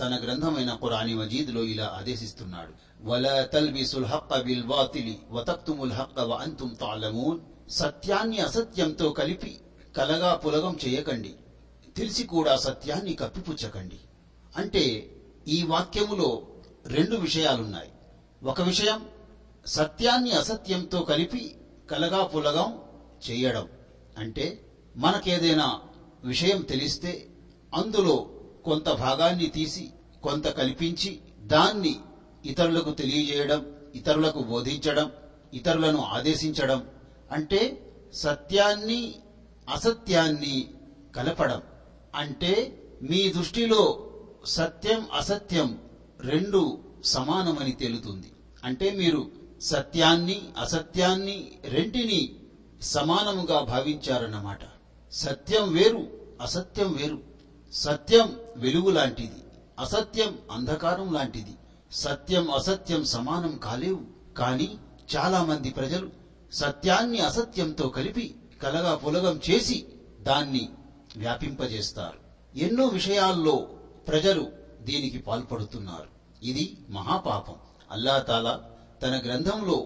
తన 0.00 0.20
గ్రంథమైన 0.24 0.74
ఖురాని 0.74 1.14
మజీద్లో 1.14 1.62
ఇలా 1.62 1.96
ఆదేశిస్తున్నాడు. 1.98 2.89
వలా 3.04 3.44
తల్బిసుల్ 3.44 4.04
హక్క 4.04 4.40
బిల్ 4.40 4.64
బాతిలి 4.64 5.18
వతక్తుముల్ 5.30 5.92
హక్క 5.92 6.20
వ 6.20 6.32
అంతుం 6.32 6.68
తాలమూన్ 6.68 7.38
సత్యాన్ని 7.70 8.38
అసత్యంతో 8.38 9.10
కలిపి 9.10 9.60
కలగా 9.96 10.34
పులగం 10.34 10.78
చేయకండి. 10.86 11.34
తెలిసి 11.96 12.24
కూడా 12.24 12.56
సత్యాన్ని 12.56 13.14
కప్పిపుచ్చకండి. 13.14 14.00
అంటే 14.56 15.16
ఈ 15.48 15.62
వాక్యములో 15.62 16.42
రెండు 16.86 17.16
విషయాలున్నాయి. 17.16 17.92
ఒక 18.42 18.60
విషయం 18.60 19.06
సత్యాన్ని 19.66 20.30
అసత్యంతో 20.30 21.00
కలిపి 21.00 21.56
కలగా 21.90 22.24
పులగం 22.24 22.78
చేయడం. 23.30 23.68
అంటే 24.18 24.66
మనకేదైనా 24.96 25.80
విషయం 26.24 26.62
తెలిస్తే 26.62 27.26
అందులో 27.74 28.30
కొంత 28.64 28.88
భాగాన్ని 28.88 29.46
తీసి 29.46 29.90
కొంత 30.22 30.48
కల్పించి 30.48 31.20
దాన్ని 31.40 32.00
ఇతరులకు 32.46 32.90
తెలియజేయడం 32.90 33.76
ఇతరులకు 33.94 34.38
బోధించడం 34.38 35.12
ఇతరులను 35.54 35.98
ఆదేశించడం 35.98 36.88
అంటే 37.32 37.92
సత్యాన్ని 38.14 39.14
అసత్యాన్ని 39.72 40.70
కలపడం. 41.16 41.62
అంటే 42.14 42.82
మీ 43.10 43.28
దృష్టిలో 43.28 44.10
సత్యం 44.44 45.06
అసత్యం 45.14 45.78
రెండు 46.20 46.78
సమానమని 47.04 47.72
తేలుతుంది. 47.72 48.32
అంటే 48.64 48.90
మీరు 48.90 49.30
సత్యాన్ని 49.62 50.42
అసత్యాన్ని 50.58 51.52
రెంటిని 51.64 52.36
సమానముగా 52.82 53.60
భావించారన్నమాట. 53.60 54.58
సత్యం 55.12 55.72
వేరు 55.72 56.08
అసత్యం 56.40 56.92
వేరు. 56.92 57.18
సత్యం 57.72 58.40
వెలుగు 58.56 58.90
లాంటిది. 58.90 59.42
అసత్యం 59.78 60.38
అంధకారం 60.50 61.12
లాంటిది. 61.12 61.54
సత్యం 61.92 62.50
అసత్యం 62.50 63.04
సమానం 63.04 63.58
కాలేవు. 63.58 64.00
కానీ 64.36 64.78
చాలా 65.16 65.44
మంది 65.44 65.70
ప్రజలు 65.70 66.10
సత్యాన్ని 66.52 67.18
అసత్యంతో 67.18 67.88
కలిపి 67.88 68.34
కలగా 68.62 68.94
పులగం 68.94 69.40
చేసి 69.50 69.86
దాన్ని 70.20 70.68
వ్యాపింపజేస్తారు. 71.16 72.18
ఎన్నో 72.58 72.86
విషయాల్లో 72.86 73.56
ప్రజలు 74.08 74.52
దీనికి 74.80 75.18
పాల్పడుతున్నారు. 75.18 76.08
ఇది 76.42 76.78
మహాపాపం. 76.88 77.54
అల్లాతాలా 77.90 78.60
తన 79.02 79.20
గ్రంథంలో 79.24 79.76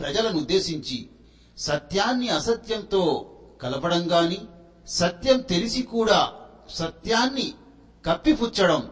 ప్రజలను 0.00 0.38
ఉద్దేశించి 0.38 1.08
సత్యాన్ని 1.58 2.28
అసత్యంతో 2.28 3.30
కలపడం 3.62 4.12
గాని 4.12 4.38
సత్యం 4.88 5.40
తెలిసి 5.40 5.82
కూడా 5.82 6.32
సత్యాన్ని 6.70 7.54
కప్పిపుచ్చడం 8.06 8.90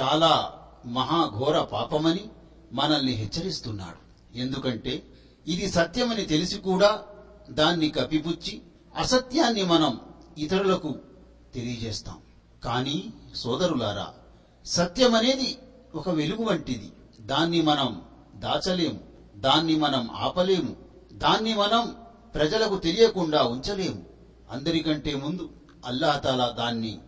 చాలా 0.00 0.61
మహాఘోర 0.86 1.62
పాపమని 1.62 2.24
మనల్ని 2.72 3.12
హెచ్చరిస్తున్నాడు. 3.12 4.02
ఎందుకంటే 4.38 5.02
ఇది 5.46 5.70
సత్యమని 5.70 6.26
తెలిసి 6.26 6.58
కూడా 6.58 7.02
దాన్ని 7.50 7.88
కప్పిపుచ్చి 7.88 8.62
అసత్యాన్ని 8.98 9.62
మనం 9.62 10.00
ఇతరులకు 10.38 10.94
తెలియజేస్తాం. 11.54 12.16
కానీ 12.64 13.12
సోదరులారా 13.34 14.14
సత్యమనేది 14.66 15.58
ఒక 15.94 16.08
వెలుగు 16.08 16.44
వంటిది. 16.44 16.92
దాన్ని 17.20 17.62
మనం 17.62 18.02
దాచలేము 18.36 19.00
దాన్ని 19.36 19.76
మనం 19.76 20.10
ఆపలేము 20.10 20.76
దాన్ని 21.12 21.54
మనం 21.54 21.96
ప్రజలకు 22.34 22.78
తెలియకుండా 22.78 23.42
ఉంచలేము. 23.42 24.04
అందరికంటే 24.50 25.14
ముందు 25.14 25.50
అల్లాహతాలా 25.86 26.48
దాన్ని 26.48 26.98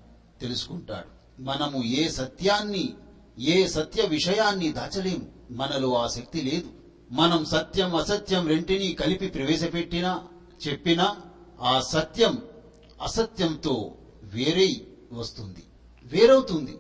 తెలుసుకుంటాడు. 0.41 1.43
మనము 1.43 1.85
ఏ 1.85 2.09
సత్యాన్ని 2.09 2.95
ఏ 3.39 3.67
సత్య 3.67 4.03
విషయాన్ని 4.03 4.73
దాచలేము 4.73 5.27
మనలో 5.51 5.99
ఆ 5.99 6.07
శక్తి 6.07 6.43
లేదు. 6.43 6.69
మనం 7.13 7.45
సత్యం 7.45 7.97
అసత్యం 7.97 8.49
రెంటినీ 8.49 8.93
కలిపి 8.93 9.27
ప్రవేశపెట్టినా 9.29 10.25
చెప్పినా 10.69 11.17
ఆ 11.61 11.81
సత్యం 11.81 12.39
అసత్యంతో 13.03 13.95
వేరై 14.23 14.81
వస్తుంది. 15.13 15.63
వేరవుతుంది. 16.05 16.79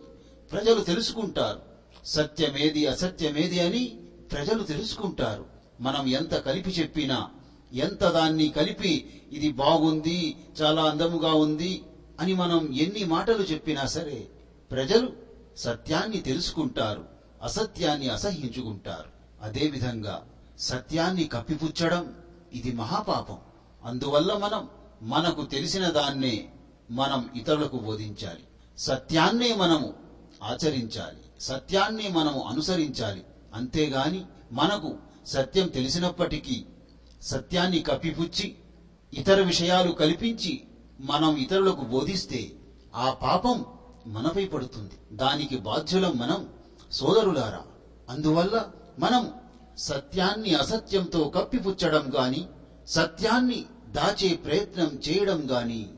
ప్రజలు 0.53 0.81
తెలుసుకుంటారు. 0.81 1.61
సత్యమేది 2.05 2.87
అసత్యమేది 2.87 3.61
అని 3.61 3.99
ప్రజలు 4.33 4.63
తెలుసుకుంటారు. 4.63 5.45
మనం 5.81 6.07
ఎంత 6.07 6.35
కలిపి 6.35 6.71
చెప్పినా 6.71 7.31
ఎంత 7.73 8.05
దాన్ని 8.05 8.49
కలిపి 8.49 9.23
ఇది 9.33 9.53
బాగుంది 9.53 10.37
చాలా 10.63 10.83
అందముగా 10.83 11.33
ఉంది 11.33 11.83
అని 12.21 12.35
మనం 12.35 12.75
ఎన్ని 12.75 13.05
మాటలు 13.05 13.43
చెప్పినా 13.43 13.87
సరే 13.87 14.27
ప్రజలు 14.71 15.24
సత్యాన్ని 15.59 16.21
తెలుసుకుంటారు 16.21 17.05
అసత్యాన్ని 17.43 18.09
అసహ్యించుకుంటారు. 18.09 19.11
అదేవిధంగా 19.43 20.27
సత్యాన్ని 20.59 21.25
కప్పిపుచ్చడం 21.25 22.15
ఇది 22.53 22.73
మహాపాపం. 22.73 23.39
అందువల్ల 23.85 24.35
మనం 24.35 24.69
మనకు 25.03 25.45
తెలిసిన 25.45 25.89
దాన్నే 25.89 26.49
మనం 26.91 27.31
ఇతరులకు 27.37 27.79
బోధించాలి. 27.79 28.45
సత్యాన్నే 28.79 29.55
మనము 29.55 29.95
ఆచరించాలి. 30.43 31.19
సత్యాన్ని 31.41 32.09
మనము 32.09 32.43
అనుసరించాలి. 32.43 33.25
అంతేగాని 33.55 34.25
మనకు 34.53 34.97
సత్యం 35.27 35.69
తెలిసినప్పటికీ 35.69 36.65
సత్యాన్ని 37.23 37.79
కప్పిపుచ్చి 37.79 38.55
ఇతర 39.15 39.41
విషయాలు 39.41 39.93
కల్పించి 39.93 40.65
మనం 41.01 41.37
ఇతరులకు 41.37 41.81
బోధిస్తే 41.81 42.53
ఆ 42.95 43.11
పాపం 43.11 43.65
మనపై 44.07 44.45
పడుతుంది. 44.45 45.17
దానికి 45.17 45.57
బాధ్యులం 45.57 46.19
మనం 46.19 46.49
సోదరులారా. 46.93 47.63
అందువల్ల 48.11 48.71
మనం 48.99 49.33
సత్యాన్ని 49.79 50.55
అసత్యంతో 50.55 51.25
కప్పిపుచ్చడం 51.25 52.13
గాని 52.17 52.49
సత్యాన్ని 52.87 53.65
దాచే 53.89 54.35
ప్రయత్నం 54.35 55.01
చేయడం 55.09 55.49
గాని 55.51 55.91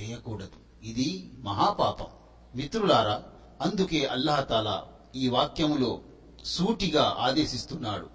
చేయకూడదు. 0.00 0.84
ఇది 0.84 1.30
మహాపాపం. 1.38 2.06
మిత్రులారా 2.54 3.22
అందుకే 3.60 4.06
అల్లాహతాలా 4.06 4.84
ఈ 5.16 5.28
వాక్యములో 5.28 6.00
సూటిగా 6.44 7.16
ఆదేశిస్తున్నాడు. 7.18 8.06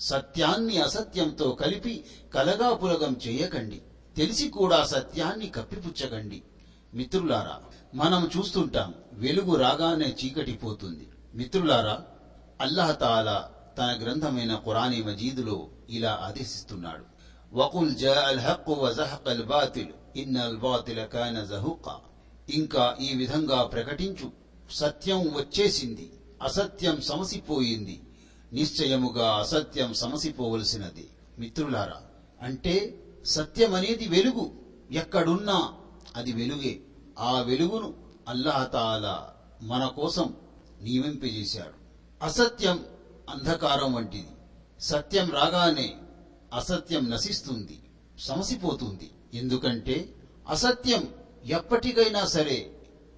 సత్యాన్ని 0.00 0.78
అసత్యంతో 0.78 1.50
కలిపి 1.50 2.04
కలగాపులగం 2.34 3.16
చేయకండి. 3.26 3.82
తెలిసి 4.16 4.48
కూడా 4.48 4.84
సత్యాన్ని 4.84 5.46
కప్పిపుచ్చకండి. 5.46 6.42
మిత్రులారా 6.94 7.60
మనం 7.94 8.30
చూస్తుంటాం 8.38 8.94
వెలుగు 9.12 9.54
రాగానే 9.56 10.16
చీకటి 10.24 10.52
పోతుంది. 10.52 11.08
మిత్రులారా 11.34 12.02
అల్లాహతాలా 12.60 13.50
తన 13.78 13.98
గ్రంథమైన 14.02 14.54
ఖురానీ 14.54 15.02
మజీదులో 15.02 15.68
ఇలా 15.90 16.18
ఆదేశిస్తున్నాడు. 16.22 17.04
వకుల్ 17.52 17.94
జా 17.94 18.14
అల్ 18.14 18.38
హక్ 18.38 18.68
వజహక్ 18.68 19.28
అల్ 19.28 19.42
బాతిల్ 19.42 20.18
ఇన్ 20.18 20.36
అల్ 20.36 20.56
బాతిల 20.56 21.04
కాన 21.04 21.46
ఇంకా 22.50 22.96
ఈ 23.00 23.14
విధంగా 23.14 23.64
ప్రకటించు 23.64 24.32
సత్యం 24.70 25.20
వచ్చేసింది 25.20 26.12
అసత్యం 26.42 27.00
సమసిపోయింది 27.00 28.02
నిశ్చయముగా 28.52 29.28
అసత్యం 29.34 29.94
సమసిపోవలసినది. 29.94 31.08
మిత్రులారా 31.38 32.00
అంటే 32.42 33.04
సత్యం 33.24 33.74
అనేది 33.74 34.08
వెలుగు 34.08 34.50
ఎక్కడున్నా 34.90 35.72
అది 36.16 36.32
వెలుగే. 36.32 36.80
ఆ 37.18 37.40
వెలుగును 37.40 37.94
అల్లాహతాల 38.28 39.28
మన 39.62 39.86
కోసం 39.86 40.34
నియమింపజేశాడు. 40.82 41.84
అసత్యం 42.24 42.84
అంధకారం 43.30 43.92
వంటిది. 43.92 44.28
సత్యం 44.80 45.30
రాగానే 45.30 45.94
అసత్యం 46.54 47.10
నశిస్తుంది 47.10 47.82
సమసిపోతుంది. 48.18 49.10
ఎందుకంటే 49.34 50.14
అసత్యం 50.48 51.08
ఎప్పటికైనా 51.46 52.26
సరే 52.26 52.70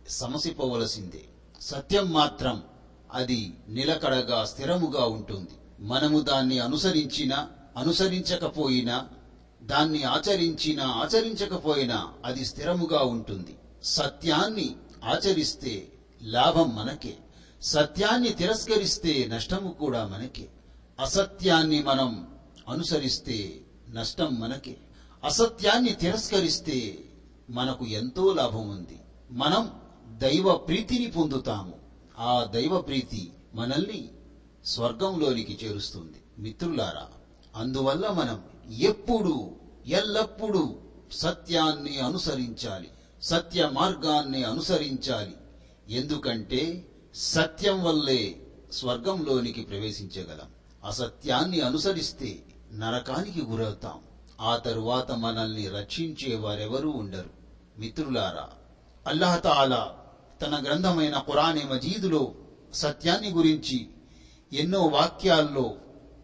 సమసిపోవలసిందే. 0.08 1.24
సత్యం 1.60 2.12
మాత్రం 2.12 2.62
అది 3.12 3.54
నిలకడగా 3.68 4.44
స్థిరముగా 4.44 5.04
ఉంటుంది. 5.04 5.50
మనము 5.80 6.20
దాన్ని 6.20 6.58
అనుసరించినా 6.58 7.48
అనుసరించకపోయినా 7.76 9.08
దాన్ని 9.66 10.02
ఆచరించినా 10.02 10.86
ఆచరించకపోయినా 10.86 12.12
అది 12.24 12.44
స్థిరముగా 12.44 13.00
ఉంటుంది. 13.00 13.58
సత్యాన్ని 13.84 14.76
ఆచరిస్తే 15.04 15.92
లాభం 16.22 16.74
మనకే. 16.74 17.18
సత్యాన్ని 17.62 18.28
తిరస్కరిస్తే 18.28 19.26
నష్టము 19.26 19.70
కూడా 19.70 20.06
మనకే. 20.06 20.48
అసత్యాన్ని 21.00 21.82
మనం 21.82 22.28
అనుసరిస్తే 22.68 23.60
నష్టం 23.90 24.40
మనకే. 24.40 24.76
అసత్యాన్ని 25.24 25.92
తిరస్కరిస్తే 25.92 26.98
మనకు 27.50 27.86
ఎంతో 27.86 28.32
లాభం 28.32 28.68
ఉంది. 28.68 29.00
మనం 29.30 29.72
దైవ 30.08 30.52
ప్రీతిని 30.52 31.06
పొందుతాము. 31.06 31.74
ఆ 32.18 32.44
దైవ 32.44 32.80
ప్రీతి 32.80 33.32
మనల్ని 33.54 34.10
స్వర్గంలోనికి 34.64 35.58
చేరుస్తుంది. 35.64 36.22
మిత్రులారా 36.38 37.06
అందువల్ల 37.56 38.08
మనం 38.08 38.42
ఎప్పుడు 38.70 39.56
ఎల్లప్పుడూ 39.86 40.74
సత్యాన్ని 41.12 41.98
అనుసరించాలి 41.98 42.90
సత్య 43.22 43.68
మార్గాన్ని 43.72 44.44
అనుసరించాలి. 44.44 45.34
ఎందుకంటే 45.88 46.86
సత్యం 47.14 47.84
వల్లే 47.84 48.46
స్వర్గంలోనికి 48.72 49.60
ప్రవేశించగలం. 49.60 50.46
అసత్యాన్ని 50.84 51.60
అనుసరిస్తే 51.60 52.42
నరకానికి 52.72 53.42
గురవుతాం. 53.42 54.00
ఆ 54.40 54.56
తరువాత 54.56 55.12
మనల్ని 55.12 55.68
రక్షించే 55.68 56.36
వారెవరూ 56.36 56.90
ఉండరు. 56.90 57.30
మిత్రులారా 57.78 58.48
అల్లహతాలా 59.06 59.96
తన 60.42 60.62
గ్రంథమైన 60.64 61.18
ఖురానే 61.18 61.62
మజీదులో 61.62 62.34
సత్యాన్ని 62.74 63.30
గురించి 63.30 63.88
ఎన్నో 64.52 64.80
వాక్యాల్లో 64.80 65.74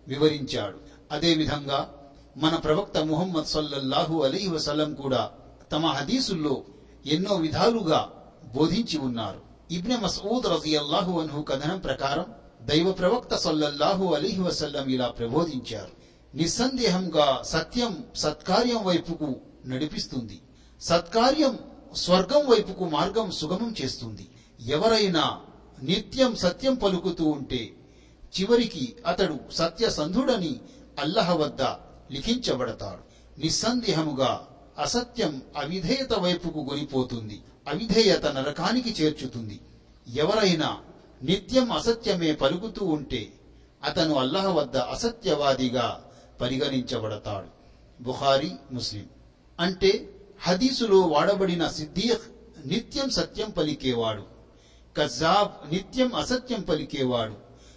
వివరించాడు. 0.08 0.78
అదేవిధంగా 1.10 2.01
మన 2.36 2.56
ప్రవక్త 2.56 2.98
ముహమ్మద్ 2.98 3.44
సల్లల్లాహు 3.44 4.22
అలీ 4.22 4.48
వసల్లం 4.48 4.94
కూడా 4.94 5.30
తమ 5.72 5.86
హదీసుల్లో 5.86 6.62
ఎన్నో 7.06 7.34
విధాలుగా 7.34 8.30
బోధించి 8.54 8.98
ఉన్నారు. 8.98 9.40
ఇబ్నె 9.70 9.96
మసూద్ 9.96 10.46
రజియల్లాహు 10.46 11.20
అన్హు 11.20 11.42
కథనం 11.42 11.78
ప్రకారం 11.78 12.26
దైవ 12.62 12.92
ప్రవక్త 12.92 13.36
సల్లల్లాహు 13.36 14.14
అలీహి 14.14 14.42
వసల్లం 14.42 14.88
ఇలా 14.88 15.08
ప్రబోధించారు. 15.08 15.90
నిస్సందేహంగా 16.36 17.42
సత్యం 17.42 18.04
సత్కార్యం 18.16 18.84
వైపుకు 18.84 19.36
నడిపిస్తుంది. 19.66 20.40
సత్కార్యం 20.80 21.58
స్వర్గం 21.96 22.46
వైపుకు 22.46 22.84
మార్గం 22.84 23.30
సుగమం 23.30 23.74
చేస్తుంది. 23.82 24.28
ఎవరైనా 24.66 25.40
నిత్యం 25.82 26.36
సత్యం 26.36 26.74
పలుకుతూ 26.74 27.24
ఉంటే 27.24 27.76
చివరికి 28.40 28.96
అతడు 29.06 29.38
సత్యసంధుడని 29.52 30.60
అల్లహ 30.98 31.34
వద్ద 31.34 31.62
లిఖించబడతాడు. 32.12 33.12
నిస్సందేహముగా 33.40 34.46
అసత్యం 34.78 35.42
అవిధేయత 35.56 36.12
వైపుకు 36.12 36.58
గొనిపోతుంది. 36.58 37.42
అవిధేయత 37.68 38.26
నరకానికి 38.26 39.02
చేర్చుతుంది. 39.02 39.60
ఎవరైనా 40.14 40.78
నిత్యం 41.22 41.72
అసత్యమే 41.72 42.32
పలుకుతూ 42.32 42.86
ఉంటే 42.86 43.32
అతను 43.84 44.14
అల్లహ 44.14 44.46
వద్ద 44.46 44.76
అసత్యవాదిగా 44.76 46.04
పరిగణించబడతాడు. 46.40 47.46
బుహారి 48.02 48.52
ముస్లిం. 48.72 49.04
అంటే 49.60 50.08
హదీసులో 50.40 51.00
వాడబడిన 51.00 51.68
సిద్దీఖ్ 51.68 52.22
నిత్యం 52.68 53.10
సత్యం 53.10 53.50
పలికేవాడు. 53.50 54.22
కజాబ్ 54.96 55.72
నిత్యం 55.72 56.14
అసత్యం 56.14 56.60
పలికేవాడు. 56.60 57.34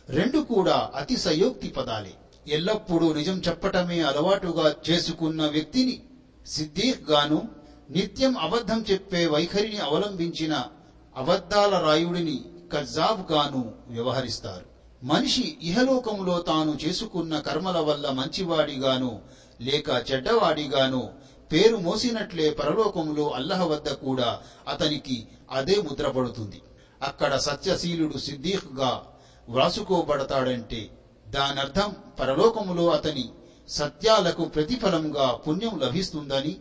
రెండు 0.09 0.39
కూడా 0.39 0.91
అతి 0.95 1.17
సయోక్తి 1.17 1.67
పదాలే. 1.67 2.13
ఎల్లప్పుడూ 2.47 3.13
నిజం 3.13 3.41
చెప్పటమే 3.47 3.99
అలవాటుగా 3.99 4.75
చేసుకున్న 4.89 5.45
వ్యక్తిని 5.45 6.01
సిద్దీక్ 6.45 7.11
గాను 7.11 7.49
నిత్యం 7.89 8.37
అబద్ధం 8.37 8.85
చెప్పే 8.91 9.25
వైఖరిని 9.25 9.77
అవలంబించిన 9.77 10.69
అబద్ధాల 11.15 11.79
రాయుడిని 11.79 12.45
కజాబ్ 12.73 13.31
గాను 13.31 13.73
వ్యవహరిస్తారు. 13.87 14.65
మనిషి 15.03 15.57
ఇహలోకంలో 15.61 16.39
తాను 16.39 16.77
చేసుకున్న 16.85 17.39
కర్మల 17.39 17.79
వల్ల 17.79 18.09
మంచివాడిగాను 18.09 19.21
లేక 19.61 19.89
చెడ్డవాడిగాను 20.11 21.13
పేరు 21.51 21.77
మోసినట్లే 21.77 22.49
పరలోకంలో 22.49 23.29
అల్లహ 23.29 23.63
వద్ద 23.63 23.89
కూడా 23.89 24.41
అతనికి 24.67 25.27
అదే 25.51 25.81
ముద్రపడుతుంది 25.81 26.61
అక్కడ 27.03 27.35
సత్యశీలుడు 27.35 28.17
సిద్దీఖ్గా 28.17 29.05
వ్రాసుకోబడతాడంటే 29.49 30.89
దానర్థం 31.29 31.95
పరలోకములో 32.19 32.89
అతని 32.89 33.29
సత్యాలకు 33.69 34.43
ప్రతిఫలంగా 34.45 35.31
పుణ్యం 35.31 35.79
లభిస్తుందని 35.79 36.57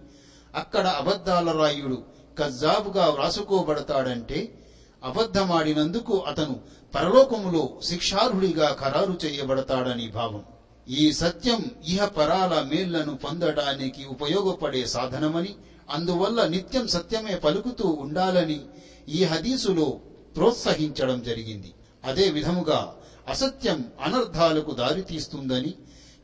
అక్కడ 0.55 0.87
అబద్ధాల 0.87 1.51
రాయుడు 1.51 2.03
కజ్జాబుగా 2.39 3.07
వ్రాసుకోబడతాడంటే 3.07 4.59
అబద్ధమాడినందుకు 5.05 6.19
అతను 6.19 6.61
పరలోకములో 6.95 7.81
శిక్షార్హుడిగా 7.83 8.77
ఖరారు 8.81 9.19
చేయబడతాడని 9.25 10.09
భావం. 10.09 10.45
ఈ 10.89 11.13
సత్యం 11.13 11.71
ఇహ 11.89 12.05
పరాల 12.05 12.63
మేళ్ళను 12.63 13.17
పొందడానికి 13.17 14.05
ఉపయోగపడే 14.05 14.87
సాధనమని 14.87 15.55
అందువల్ల 15.91 16.47
నిత్యం 16.47 16.87
సత్యమే 16.87 17.35
పలుకుతూ 17.35 17.89
ఉండాలని 17.89 18.61
ఈ 19.09 19.25
హదీసులో 19.25 20.01
ప్రోత్సహించడం 20.37 21.23
జరిగింది. 21.23 21.75
అదే 22.05 22.31
విధముగా 22.31 22.95
అసత్యం 23.29 23.93
అనర్థాలకు 24.01 24.71
దారితీస్తుందని 24.71 25.75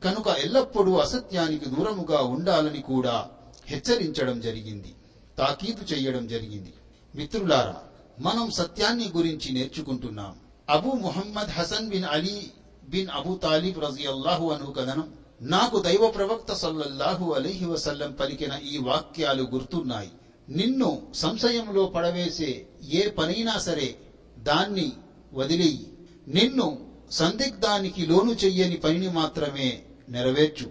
కనుక 0.04 0.28
ఎల్లప్పుడూ 0.28 0.94
అసత్యానికి 0.94 1.64
దూరముగా 1.64 2.22
ఉండాలని 2.22 2.82
కూడా 2.82 3.30
హెచ్చరించడం 3.66 4.40
జరిగింది 4.40 4.94
తాకీదు 5.38 5.94
చేయడం 5.94 6.26
జరిగింది. 6.26 6.72
మిత్రులారా 7.14 7.76
మనం 8.20 8.50
సత్యాన్ని 8.50 9.12
గురించి 9.16 9.52
నేర్చుకుంటున్నాం. 9.52 10.36
Abu 10.68 10.90
Muhammad 10.92 11.50
Hasan 11.50 11.88
bin 11.88 12.04
Ali 12.04 12.50
bin 12.88 13.08
Abu 13.08 13.36
Talib 13.36 13.78
రజియల్లాహు 13.78 14.50
అను 14.50 14.72
కథనం 14.72 15.12
నాకు 15.42 15.78
దైవ 15.78 16.10
ప్రవక్త 16.10 16.52
సల్లల్లాహు 16.52 17.32
అలీహి 17.32 17.64
వసల్లం 17.64 18.12
పలికిన 18.12 18.58
ఈ 18.72 18.78
వాక్యాలు 18.78 19.42
గుర్తున్నాయి. 19.42 20.10
నిన్ను 20.48 21.02
సంశయంలో 21.14 21.86
పడవేసే 21.86 22.66
ఏ 22.88 23.08
పనైనా 23.08 23.58
సరే 23.58 23.96
దాన్ని 24.38 24.92
వదిలేయి. 25.32 25.86
నిన్ను 26.28 26.89
సందిగ్ధానికి 27.10 28.06
లోను 28.06 28.32
చెయ్యని 28.32 28.76
పనిని 28.76 29.08
మాత్రమే 29.08 29.82
నెరవేర్చు. 30.08 30.70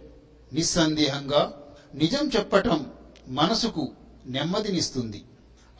నిస్సందేహంగా 0.53 1.53
నిజం 1.95 2.31
చెప్పటం 2.37 2.85
మనసుకు 3.27 3.91
నెమ్మదినిస్తుంది. 4.25 5.23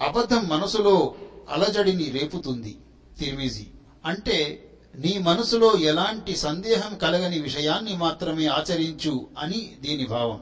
అబద్ధం 0.02 0.50
మనసులో 0.50 1.16
అలజడిని 1.50 2.10
రేపుతుంది. 2.10 2.78
తిరిమిజి 3.20 3.68
అంటే 4.06 4.66
నీ 4.96 5.18
మనసులో 5.18 5.76
ఎలాంటి 5.76 6.36
సందేహం 6.36 6.98
కలగని 6.98 7.40
విషయాన్ని 7.40 7.98
మాత్రమే 7.98 8.46
ఆచరించు 8.46 9.28
అని 9.40 9.72
దీని 9.82 10.06
భావం. 10.06 10.42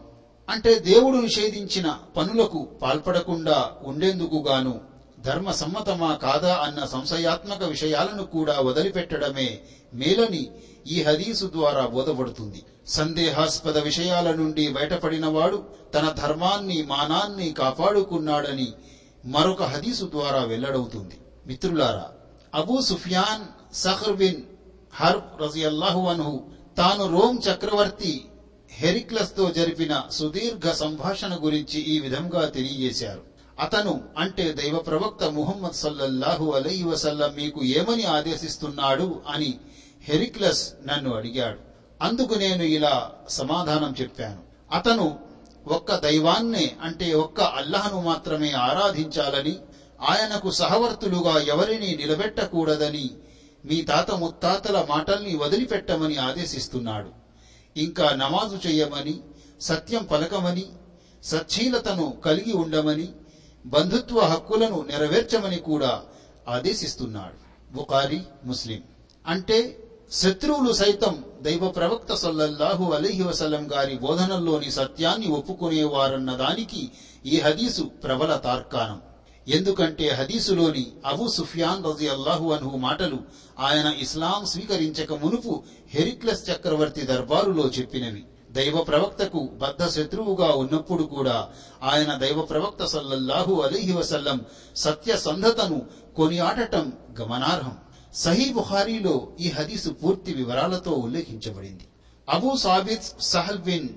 అంటే 0.49 0.79
దేవుడు 0.79 1.17
నిషేధించిన 1.17 1.99
పనులకు 2.17 2.67
పాల్పడకుండా 2.81 3.71
ఉండేందుకు 3.83 4.45
గాను 4.47 4.96
ధర్మ 5.19 5.51
సమ్మతమా 5.51 6.15
కాదా 6.15 6.57
అన్న 6.57 6.85
సంశయాత్మక 6.85 7.63
విషయాలను 7.63 8.23
కూడా 8.23 8.55
వదిలిపెట్టడమే 8.59 9.59
మేలని 9.93 10.43
ఈ 10.87 11.03
హదీసు 11.03 11.45
ద్వారా 11.55 11.85
బోధపడుతుంది. 11.87 12.63
సందేహాస్పద 12.87 13.77
విషయాల 13.77 14.31
నుండి 14.35 14.65
బయటపడినవాడు 14.67 15.57
తన 15.93 16.09
ధర్మాన్ని 16.09 16.81
మానాన్ని 16.81 17.49
కాపాడుకున్నాడని 17.51 18.73
మరొక 19.25 19.63
హదీసు 19.63 20.05
ద్వారా 20.05 20.41
వెల్లడవుతుంది. 20.43 21.17
మిత్రులారా 21.47 22.07
Abu 22.55 22.81
Sufyan 22.81 23.43
Sakhr 23.75 24.15
bin 24.15 24.41
Harb 24.93 25.41
రజియల్లాహు 25.41 26.01
అన్హు 26.07 26.35
తాను 26.77 27.05
రోమ్ 27.11 27.39
చక్రవర్తి 27.49 28.25
హెరిక్లస్తో 28.71 29.51
జరిపిన 29.51 30.03
సుదీర్ఘ 30.11 30.71
సంభాషణ 30.71 31.39
గురించి 31.43 31.79
ఈ 31.81 31.99
విధంగా 31.99 32.45
తెలియజేశారు. 32.45 33.26
అతను 33.59 34.03
అంటే 34.17 34.53
దైవ 34.53 34.77
ప్రవక్త 34.77 35.23
ముహమ్మద్ 35.23 35.73
సల్లల్లాహు 35.73 36.51
అలై 36.51 36.83
వసల్లం 36.83 37.33
మీకు 37.35 37.63
ఏమని 37.63 38.03
ఆదేశిస్తున్నాడు 38.03 39.21
అని 39.27 39.59
హెరిక్లస్ 40.01 40.73
నన్ను 40.85 41.15
అడిగాడు. 41.15 41.59
అందుకు 42.01 42.33
నేను 42.33 42.63
ఇలా 42.63 43.11
సమాధానం 43.29 43.95
చెప్పాను. 44.01 44.41
అతను 44.75 45.19
ఒక్క 45.67 45.95
దైవాన్నే 45.95 46.75
అంటే 46.81 47.13
ఒక్క 47.13 47.41
అల్లహను 47.41 48.01
మాత్రమే 48.01 48.51
ఆరాధించాలని 48.51 49.59
ఆయనకు 50.01 50.51
సహవర్తులుగా 50.51 51.39
ఎవరిని 51.39 51.95
నిలబెట్టకూడదని 51.95 53.09
మీ 53.65 53.81
తాత 53.81 54.11
ముత్తాతల 54.11 54.85
మాటల్ని 54.89 55.35
వదిలిపెట్టమని 55.35 56.17
ఆదేశిస్తున్నాడు. 56.17 57.09
ఇంకా 57.79 58.09
నమాజు 58.09 58.67
చెయ్యమని 58.67 59.19
సత్యం 59.61 60.03
పలకమని 60.03 60.65
సచ్చీలతను 61.23 62.17
కలిగి 62.25 62.53
ఉండమని 62.53 63.09
బంధుత్వ 63.67 64.19
హక్కులను 64.19 64.85
నెరవేర్చమని 64.89 65.55
కూడా 65.55 66.01
ఆదేశిస్తున్నాడు. 66.47 67.47
బుకారి 67.75 68.21
ముస్లిం. 68.45 68.81
అంటే 69.27 69.83
శత్రువులు 70.11 70.73
సైతం 70.73 71.23
దైవ 71.41 71.67
ప్రవక్త 71.67 72.13
సల్లల్లాహు 72.13 72.93
అలీహి 72.93 73.23
వసలం 73.23 73.69
గారి 73.73 73.97
బోధనల్లోని 73.97 74.71
సత్యాన్ని 74.71 75.27
ఒప్పుకునేవారన్న 75.27 76.35
దానికి 76.35 76.91
ఈ 77.25 77.39
హదీసు 77.39 77.81
ప్రబల 77.81 78.35
తార్కాణం. 78.35 79.01
ఎందుకంటే 79.47 80.09
హదీసులోని 80.09 80.91
అబు 81.05 81.27
సుఫియాన్ 81.27 81.83
రజి 81.85 82.07
అల్లాహు 82.07 82.51
అన్హు 82.51 82.77
మాటలు 82.77 83.17
ఆయన 83.59 83.93
ఇస్లాం 83.99 84.45
స్వీకరించక 84.45 85.13
మునుపు 85.13 85.63
హెరిక్లస్ 85.89 86.49
చక్రవర్తి 86.49 87.01
దర్బారులో 87.01 87.67
చెప్పినవి. 87.67 88.23
దైవ 88.57 88.77
ప్రవక్తకు 88.81 89.39
బద్ధ 89.61 89.83
శత్రువుగా 89.95 90.49
ఉన్నప్పుడు 90.61 91.03
కూడా 91.03 91.37
ఆయన 91.83 92.11
దైవ 92.13 92.41
ప్రవక్త 92.41 92.85
సల్లల్లాహు 92.85 93.53
అలీహి 93.61 93.93
వసల్లం 93.93 94.39
సత్యసంధతను 94.75 95.77
కొనియాడటం 96.17 96.85
గమనార్హం. 97.19 97.77
సహీ 98.13 98.53
బుహారీలో 98.53 99.15
ఈ 99.39 99.49
హదీసు 99.49 99.89
పూర్తి 99.89 100.31
వివరాలతో 100.33 100.91
ఉల్లేఖించబడింది. 100.91 101.85
Abu 102.29 102.49
Thabit 102.57 103.07
Sahl 103.33 103.57
bin 103.57 103.89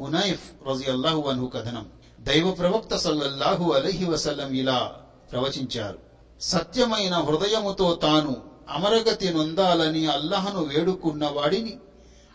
Hunaif 0.00 0.44
రజియల్లాహు 0.70 1.22
అన్హు 1.30 1.46
కథనం 1.46 1.86
దైవ 2.20 2.50
ప్రవక్త 2.50 2.96
సల్లల్లాహు 2.96 3.66
అలీహి 3.72 4.04
వసల్లం 4.04 4.50
ఇలా 4.54 4.78
ప్రవచించారు. 5.32 5.98
సత్యమైన 6.40 7.14
హృదయముతో 7.14 7.88
తాను 7.94 8.36
అమరగతి 8.68 9.28
నొందాలని 9.34 10.06
అల్లహను 10.06 10.60
వేడుకున్న 10.64 11.24
వాడిని 11.34 11.74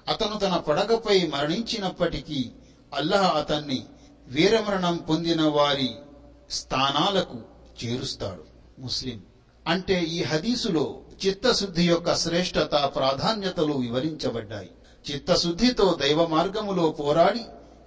అతను 0.08 0.40
తన 0.40 0.56
పడగపై 0.58 1.28
మరణించినప్పటికీ 1.28 2.52
అల్లహ 2.94 3.38
అతన్ని 3.38 3.86
వీరమరణం 4.28 4.98
పొందిన 4.98 5.42
వారి 5.42 5.90
స్థానాలకు 6.50 7.38
చేరుస్తాడు. 7.86 8.44
ముస్లిం. 8.82 9.22
అంటే 9.68 10.02
ఈ 10.02 10.24
హదీసులో 10.24 10.98
చిత్తశుద్ధి 11.26 11.84
యొక్క 11.84 12.16
శ్రేష్టత 12.16 12.92
ప్రాధాన్యతలు 12.96 13.74
వివరించబడ్డాయి. 13.74 14.70
చిత్తశుద్ధితో 15.12 15.98
దైవ 16.02 16.26
మార్గములో 16.26 16.90
పోరాడి 16.90 17.40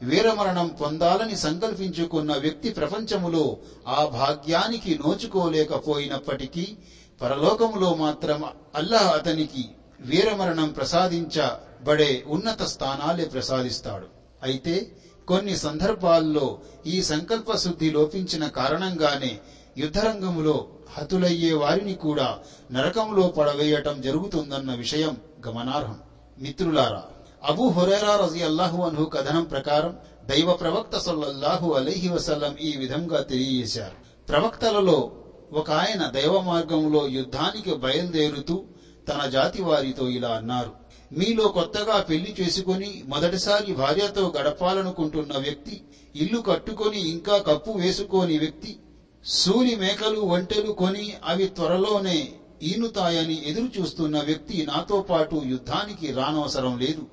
వీరమరణం 0.02 0.68
పొందాలని 0.68 1.36
సంకల్పించుకున్న 1.36 2.36
వ్యక్తి 2.36 2.70
ప్రపంచములో 2.70 3.56
ఆ 3.88 4.04
భాగ్యానికి 4.04 4.98
నోచుకోలేకపోయినప్పటికీ 5.06 6.76
పరలోకములో 7.22 7.94
మాత్రం 7.94 8.44
అల్లాహ్ 8.74 9.14
అతనికి 9.14 9.64
వీరమరణం 10.00 10.68
ప్రసాదించ 10.68 11.69
బడే 11.82 12.24
ఉన్నత 12.26 12.62
స్థానాలే 12.62 13.24
ప్రసాదిస్తాడు. 13.24 14.06
అయితే 14.42 14.92
కొన్ని 15.28 15.56
సందర్భాల్లో 15.56 16.58
ఈ 16.86 17.02
సంకల్ప 17.02 17.54
శుద్ధి 17.54 17.90
లోపించిన 17.90 18.46
కారణంగానే 18.46 19.40
యుద్ధరంగములో 19.78 20.68
హతులయ్యే 20.96 21.52
వారిని 21.54 21.94
కూడా 21.94 22.38
నరకంలో 22.72 23.28
పడవేయటం 23.28 24.00
జరుగుతుందన్న 24.00 24.74
విషయం 24.74 25.16
గమనార్హం. 25.46 25.98
మిత్రులారా 26.38 27.02
అబూ 27.44 27.68
హురైరా 27.68 28.16
రజి 28.16 28.42
అల్లాహు 28.42 28.82
అన్హు 28.82 29.04
కథనం 29.04 29.44
ప్రకారం 29.44 29.96
దైవ 30.24 30.52
ప్రవక్త 30.52 30.98
సల్లల్లాహు 30.98 31.72
అలహి 31.72 32.08
వసల్లం 32.08 32.56
ఈ 32.56 32.76
విధంగా 32.76 33.20
తెలియజేశారు. 33.20 34.26
ప్రవక్తలలో 34.28 35.10
ఒక 35.52 35.70
ఆయన 35.70 36.06
దైవ 36.06 36.40
మార్గంలో 36.40 37.06
యుద్ధానికి 37.06 37.74
బయలుదేరుతూ 37.74 38.64
తన 39.08 39.26
జాతి 39.26 39.62
వారితో 39.62 40.08
ఇలా 40.08 40.28
అన్నారు. 40.28 40.72
మీలో 41.12 41.48
కొత్తగా 41.48 42.00
పెళ్ళి 42.00 42.36
చేసుకుని 42.40 43.02
మొదటిసారి 43.06 43.72
భార్యతో 43.72 44.34
గడపాలనుకుంటున్న 44.36 45.38
వ్యక్తి 45.38 45.82
ఇల్లు 46.16 46.40
కట్టుకొని 46.40 47.00
ఇంకా 47.00 47.38
కప్పు 47.38 47.70
వేసుకోని 47.70 48.38
వ్యక్తి 48.38 48.78
సూరి 49.26 49.76
మేకలు 49.76 50.20
ఒంటెలు 50.20 50.72
కొని 50.72 51.16
అవి 51.24 51.46
త్వరలోనే 51.46 52.32
ఈనుతాయని 52.62 53.48
ఎదురు 53.48 53.80
చూస్తున్న 53.80 54.20
వ్యక్తి 54.20 54.66
నాతో 54.66 55.00
పాటు 55.00 55.42
యుద్ధానికి 55.46 56.10
రానవసరం 56.12 56.78
లేదు. 56.78 57.06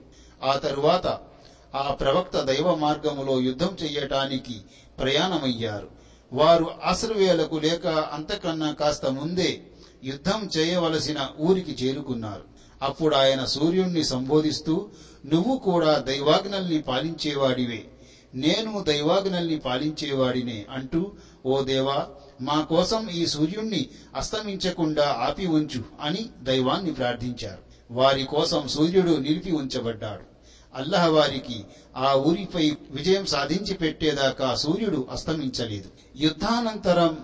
ఆ 0.43 0.57
తరువాత 0.57 1.19
ఆ 1.75 1.91
ప్రవక్త 1.91 2.41
దైవ 2.41 2.75
మార్గములో 2.75 3.39
యుద్ధం 3.39 3.77
చెయ్యటానికి 3.83 4.61
ప్రయాణమయ్యారు. 4.99 5.87
వారు 6.33 6.69
అసలువేలకు 6.85 7.55
లేక 7.55 7.87
అంతకన్నా 7.87 8.71
కాస్త 8.71 9.05
ముందే 9.05 9.61
యుద్ధం 10.03 10.49
చేయవలసిన 10.57 11.29
ఊరికి 11.39 11.85
చేరుకున్నారు. 11.85 12.56
అప్పుడు 12.81 13.15
ఆయన 13.15 13.45
సూర్యుణ్ణి 13.45 14.03
సంబోధిస్తూ 14.03 14.89
నువ్వు 15.25 15.57
కూడా 15.57 15.97
దైవాజ్ఞల్ని 15.97 16.81
పాలించేవాడివే. 16.81 17.85
నేను 18.35 18.83
దైవాజ్ఞల్ని 18.87 19.59
పాలించేవాడినే 19.59 20.65
అంటూ 20.71 21.11
ఓ 21.45 21.61
దేవా 21.61 22.05
మా 22.41 22.61
కోసం 22.61 23.09
ఈ 23.09 23.25
సూర్యుణ్ణి 23.25 23.87
అస్తమించకుండా 24.15 25.09
ఆపి 25.09 25.47
ఉంచు 25.47 25.83
అని 26.01 26.29
దైవాన్ని 26.43 26.93
ప్రార్థించారు. 26.93 27.67
వారి 27.91 28.23
కోసం 28.23 28.67
సూర్యుడు 28.67 29.11
నిలిపి 29.11 29.51
ఉంచబడ్డాడు. 29.51 30.37
అల్లహ 30.75 31.07
వారికి 31.07 31.63
ఆ 31.97 32.13
ఊరిపై 32.13 32.75
విజయం 32.91 33.25
సాధించి 33.25 33.73
పెట్టేదాకా 33.73 34.55
సూర్యుడు 34.55 35.07
అస్తమించలేదు. 35.11 35.89
యుద్ధానంతరం 36.15 37.17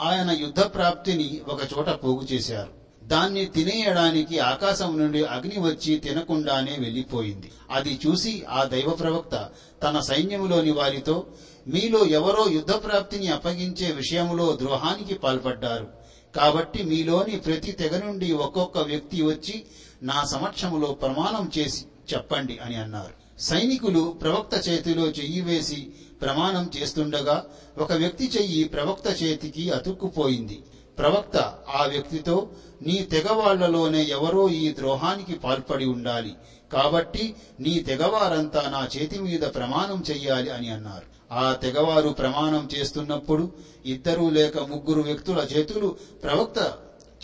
ఆయన 0.00 0.30
యుద్ధ 0.30 0.60
ప్రాప్తిని 0.60 1.40
ఒక 1.48 1.60
చోట 1.78 1.88
పోగు 1.88 2.24
చేశారు. 2.32 2.79
దాన్ని 3.10 3.46
తినేయడానికి 3.46 4.38
ఆకాశం 4.38 4.98
నుండి 4.98 5.24
అగ్ని 5.24 5.58
వచ్చి 5.58 5.98
తినకుండానే 5.98 6.76
వెళ్ళిపోయింది 6.78 7.52
అది 7.70 8.00
చూసి 8.06 8.44
ఆ 8.50 8.64
దైవ 8.64 8.90
ప్రవక్త 8.90 9.48
తన 9.82 10.00
సైన్యములోని 10.00 10.70
వారితో 10.70 11.26
మీలో 11.68 12.06
ఎవరో 12.06 12.50
యుద్ధ 12.50 12.72
ప్రాప్తిని 12.72 13.28
అప్పగించే 13.28 13.92
విషయంలో 13.92 14.56
ద్రోహానికి 14.56 15.14
పాల్పడ్డారు. 15.14 15.88
కాబట్టి 16.36 16.82
మీలోని 16.82 17.36
ప్రతి 17.36 17.72
తెగ 17.72 17.98
నుండి 17.98 18.32
ఒక్కొక్క 18.32 18.78
వ్యక్తి 18.78 19.22
వచ్చి 19.22 19.64
నా 20.02 20.24
సమక్షములో 20.24 20.88
ప్రమాణం 20.92 21.50
చేసి 21.58 21.84
చెప్పండి 22.14 22.58
అని 22.64 22.76
అన్నారు. 22.76 23.42
సైనికులు 23.42 24.16
ప్రవక్త 24.22 24.68
చేతిలో 24.68 25.02
చెయ్యి 25.02 25.40
వేసి 25.40 25.88
ప్రమాణం 26.22 26.70
చేస్తుండగా 26.76 27.44
ఒక 27.78 27.92
వ్యక్తి 27.92 28.30
చెయ్యి 28.38 28.64
ప్రవక్త 28.64 29.22
చేతికి 29.22 29.70
అతుక్కుపోయింది. 29.70 30.62
ప్రవక్త 31.00 31.36
ఆ 31.68 31.84
వ్యక్తితో 31.84 32.50
నీ 32.82 33.02
తెగవాళ్ళలోనే 33.02 34.02
ఎవరో 34.04 34.48
ఈ 34.48 34.74
ద్రోహానికి 34.74 35.34
పాల్పడి 35.34 35.84
ఉండాలి. 35.84 36.34
కాబట్టి 36.72 37.34
నీ 37.60 37.78
తెగవారంతా 37.78 38.68
నా 38.68 38.88
చేతి 38.96 39.18
మీద 39.18 39.40
ప్రమాణం 39.40 40.04
చెయ్యాలి 40.10 40.50
అని 40.50 40.70
అన్నారు. 40.70 41.34
ఆ 41.34 41.52
తెగవారు 41.52 42.08
ప్రమాణం 42.08 42.68
చేస్తున్నప్పుడు 42.74 43.50
ఇద్దరు 43.86 44.28
లేక 44.28 44.58
ముగ్గురు 44.58 45.00
వ్యక్తుల 45.00 45.46
చేతులు 45.56 45.94
ప్రవక్త 46.22 46.78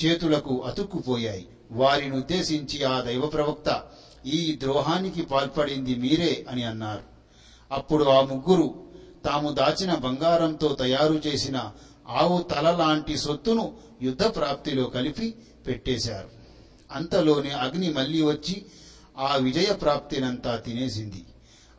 చేతులకు 0.04 0.62
అతుక్కుపోయాయి. 0.64 1.46
వారిని 1.70 2.16
ఉద్దేశించి 2.16 2.84
ఆ 2.84 3.00
దైవ 3.00 3.26
ప్రవక్త 3.26 3.82
ఈ 4.26 4.58
ద్రోహానికి 4.62 5.22
పాల్పడింది 5.22 5.94
మీరే 5.94 6.44
అని 6.48 6.64
అన్నారు. 6.64 7.02
అప్పుడు 7.72 8.04
ఆ 8.04 8.20
ముగ్గురు 8.20 8.74
తాము 9.24 9.50
దాచిన 9.50 9.94
బంగారంతో 9.94 10.72
తయారు 10.72 11.20
చేసిన 11.26 11.70
ఆవు 12.08 12.40
తల 12.40 12.76
లాంటి 12.76 13.18
సొత్తును 13.18 13.72
యుద్ధ 14.02 14.22
ప్రాప్తిలో 14.22 14.86
కలిపి 14.86 15.34
పెట్టేశారు. 15.66 16.28
అంతలోనే 16.92 17.52
అగ్ని 17.52 17.90
మళ్ళీ 17.90 18.22
వచ్చి 18.22 18.64
ఆ 19.18 19.36
విజయ 19.36 19.72
ప్రాప్తినంతా 19.72 20.56
తినేసింది. 20.56 21.24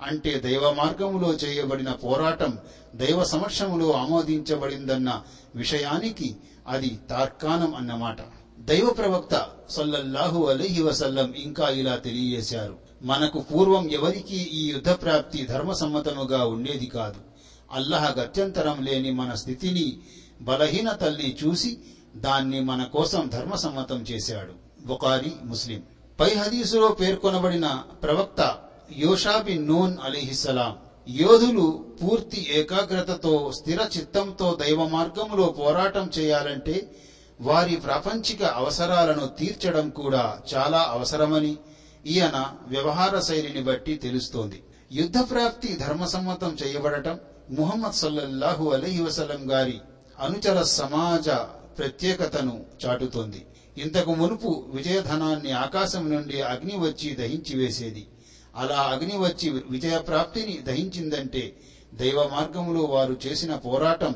అంటే 0.01 0.39
దైవ 0.39 0.73
మార్గములో 0.73 1.33
చేయబడిన 1.33 1.91
పోరాటం 1.91 2.57
దైవ 2.95 3.23
సమక్షములో 3.23 3.91
ఆమోదించబడిందన్న 3.93 5.21
విషయానికి 5.55 6.35
అది 6.67 6.99
తార్కాణం 7.09 7.75
అన్నమాట. 7.75 8.17
దైవ 8.59 8.89
ప్రవక్త 8.89 9.49
సల్లల్లాహు 9.69 10.45
అలీహి 10.45 10.81
వసల్లం 10.81 11.33
ఇంకా 11.33 11.69
ఇలా 11.69 11.95
తెలియజేశారు. 11.95 12.77
మనకు 13.01 13.39
పూర్వం 13.39 13.91
ఎవరికీ 13.91 14.35
ఈ 14.35 14.69
యుద్ధ 14.69 14.89
ప్రాప్తి 14.89 15.43
ధర్మసమ్మతముగా 15.43 16.45
ఉండేది 16.45 16.85
కాదు. 16.85 17.26
అల్లహ 17.71 18.11
గత్యంతరం 18.11 18.85
లేని 18.85 19.11
మన 19.11 19.33
స్థితిని 19.33 19.97
బలహీనతల్ని 20.41 21.37
చూసి 21.45 21.77
దాన్ని 22.15 22.59
మన 22.59 22.83
కోసం 22.83 23.29
ధర్మసమ్మతం 23.33 24.01
చేశాడు. 24.01 24.53
బుకారి 24.87 25.31
ముస్లిం. 25.43 25.81
పై 26.19 26.33
హదీసులో 26.33 26.87
పేర్కొనబడిన 26.87 27.83
ప్రవక్త 28.03 28.57
యోషాబిన్ 28.97 29.67
నూన్ 29.67 29.97
అలీహిస్సలాం 30.03 30.77
యోధులు 31.09 31.85
పూర్తి 32.03 32.47
ఏకాగ్రతతో 32.51 33.51
స్థిర 33.51 33.79
చిత్తంతో 33.97 34.57
దైవ 34.61 34.87
మార్గములో 34.87 35.45
పోరాటం 35.45 36.11
చేయాలంటే 36.17 36.95
వారి 37.41 37.75
ప్రాపంచిక 37.75 38.43
అవసరాలను 38.43 39.27
తీర్చడం 39.27 39.89
కూడా 39.89 40.41
చాలా 40.55 40.87
అవసరమని 40.91 41.57
ఈయన 42.05 42.53
వ్యవహార 42.67 43.19
శైలిని 43.19 43.61
బట్టి 43.61 43.95
తెలుస్తోంది. 43.95 44.63
యుద్ధ 44.91 45.17
ప్రాప్తి 45.19 45.73
ధర్మసమ్మతం 45.73 46.57
చేయబడటం 46.65 47.19
ముహమ్మద్ 47.49 47.93
సల్లల్లాహు 47.93 48.69
అలహి 48.69 49.01
వసలం 49.01 49.51
గారి 49.51 49.81
అనుచర 50.19 50.61
సమాజ 50.61 51.29
ప్రత్యేకతను 51.77 52.65
చాటుతోంది. 52.85 53.45
ఇంతకు 53.77 54.13
మునుపు 54.13 54.65
విజయధనాన్ని 54.73 55.51
ఆకాశం 55.51 56.11
నుండి 56.11 56.41
అగ్ని 56.41 56.77
వచ్చి 56.77 57.15
దహించి 57.15 57.57
వేసేది. 57.57 58.07
అలా 58.55 58.75
అగ్ని 58.75 59.17
వచ్చి 59.17 59.49
విజయప్రాప్తిని 59.49 60.57
దహించిందంటే 60.57 61.57
దైవ 61.93 62.29
మార్గంలో 62.31 62.81
వారు 62.81 63.17
చేసిన 63.27 63.55
పోరాటం 63.55 64.15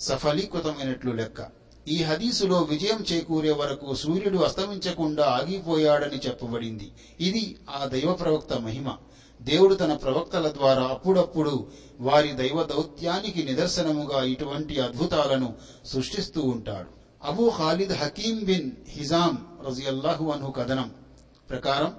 సఫలీకృతమైనట్లు 0.00 1.12
లెక్క. 1.12 1.46
ఈ 1.88 2.02
హదీసులో 2.02 2.62
విజయం 2.62 3.04
చేకూరే 3.12 3.50
వరకు 3.50 3.94
సూర్యుడు 3.94 4.38
అస్తమించకుండా 4.38 5.24
ఆగిపోయాడని 5.24 6.18
చెప్పబడింది. 6.26 6.92
ఇది 7.20 7.56
ఆ 7.70 7.84
దైవ 7.84 8.12
ప్రవక్త 8.12 8.52
మహిమ. 8.52 8.92
దేవుడు 9.42 9.74
తన 9.74 9.92
ప్రవక్తల 9.92 10.48
ద్వారా 10.48 10.82
అప్పుడప్పుడు 10.82 11.66
వారి 12.00 12.32
దైవ 12.32 12.62
దౌత్యానికి 12.62 13.42
నిదర్శనముగా 13.42 14.24
ఇటువంటి 14.24 14.80
అద్భుతాలను 14.80 15.54
సృష్టిస్తూ 15.84 16.42
ఉంటాడు. 16.42 16.98
Abu 17.24 17.50
Khalid 17.58 17.92
Hakim 17.92 18.44
bin 18.44 18.70
Hizam 18.88 19.46
రజియల్లాహు 19.68 20.30
అన్హు 20.30 20.50
కథనం 20.50 20.90
ప్రకారం 21.50 21.94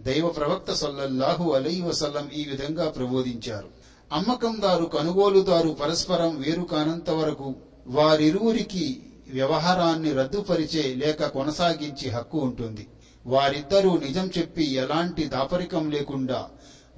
దైవ 0.00 0.28
ప్రవక్త 0.28 0.72
సల్లల్లాహు 0.72 1.52
అలై 1.52 1.80
వసల్లం 1.80 2.30
ఈ 2.30 2.44
విధంగా 2.44 2.90
ప్రబోధించారు. 2.90 3.68
అమ్మకందారు 4.12 4.84
కొనుగోలుదారు 4.84 5.68
పరస్పరం 5.68 6.40
వేరు 6.40 6.62
కానంత 6.62 7.10
వరకు 7.10 7.54
వారిరువురికి 7.86 9.02
వ్యవహారాన్ని 9.28 10.12
రద్దుపరిచే 10.12 10.94
లేక 10.94 11.26
కొనసాగించి 11.26 12.10
హక్కు 12.10 12.38
ఉంటుంది. 12.38 12.86
వారిద్దరూ 13.26 13.98
నిజం 13.98 14.30
చెప్పి 14.38 14.72
ఎలాంటి 14.72 15.24
దాపరికం 15.24 15.90
లేకుండా 15.90 16.48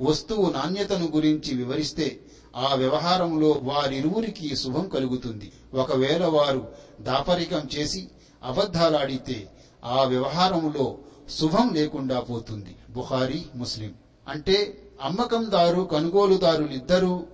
వస్తువు 0.00 0.50
నాణ్యతను 0.50 1.06
గురించి 1.06 1.54
వివరిస్తే 1.54 2.20
ఆ 2.56 2.74
వ్యవహారంలో 2.74 3.60
వారిరువురికి 3.62 4.56
శుభం 4.56 4.88
కలుగుతుంది. 4.88 5.52
ఒకవేళ 5.74 6.26
వారు 6.26 6.68
దాపరికం 7.00 7.68
చేసి 7.76 8.08
అబద్ధాలాడితే 8.44 9.50
ఆ 9.84 10.04
వ్యవహారంలో 10.04 10.98
శుభం 11.30 11.74
లేకుండా 11.74 12.20
పోతుంది. 12.20 12.76
బుహారీ 12.90 13.44
ముస్లిం. 13.54 13.94
అంటే 14.28 14.82
అమ్మకందారు 15.02 15.80
కొనుగోలుదారులిద్దరూ 15.80 17.24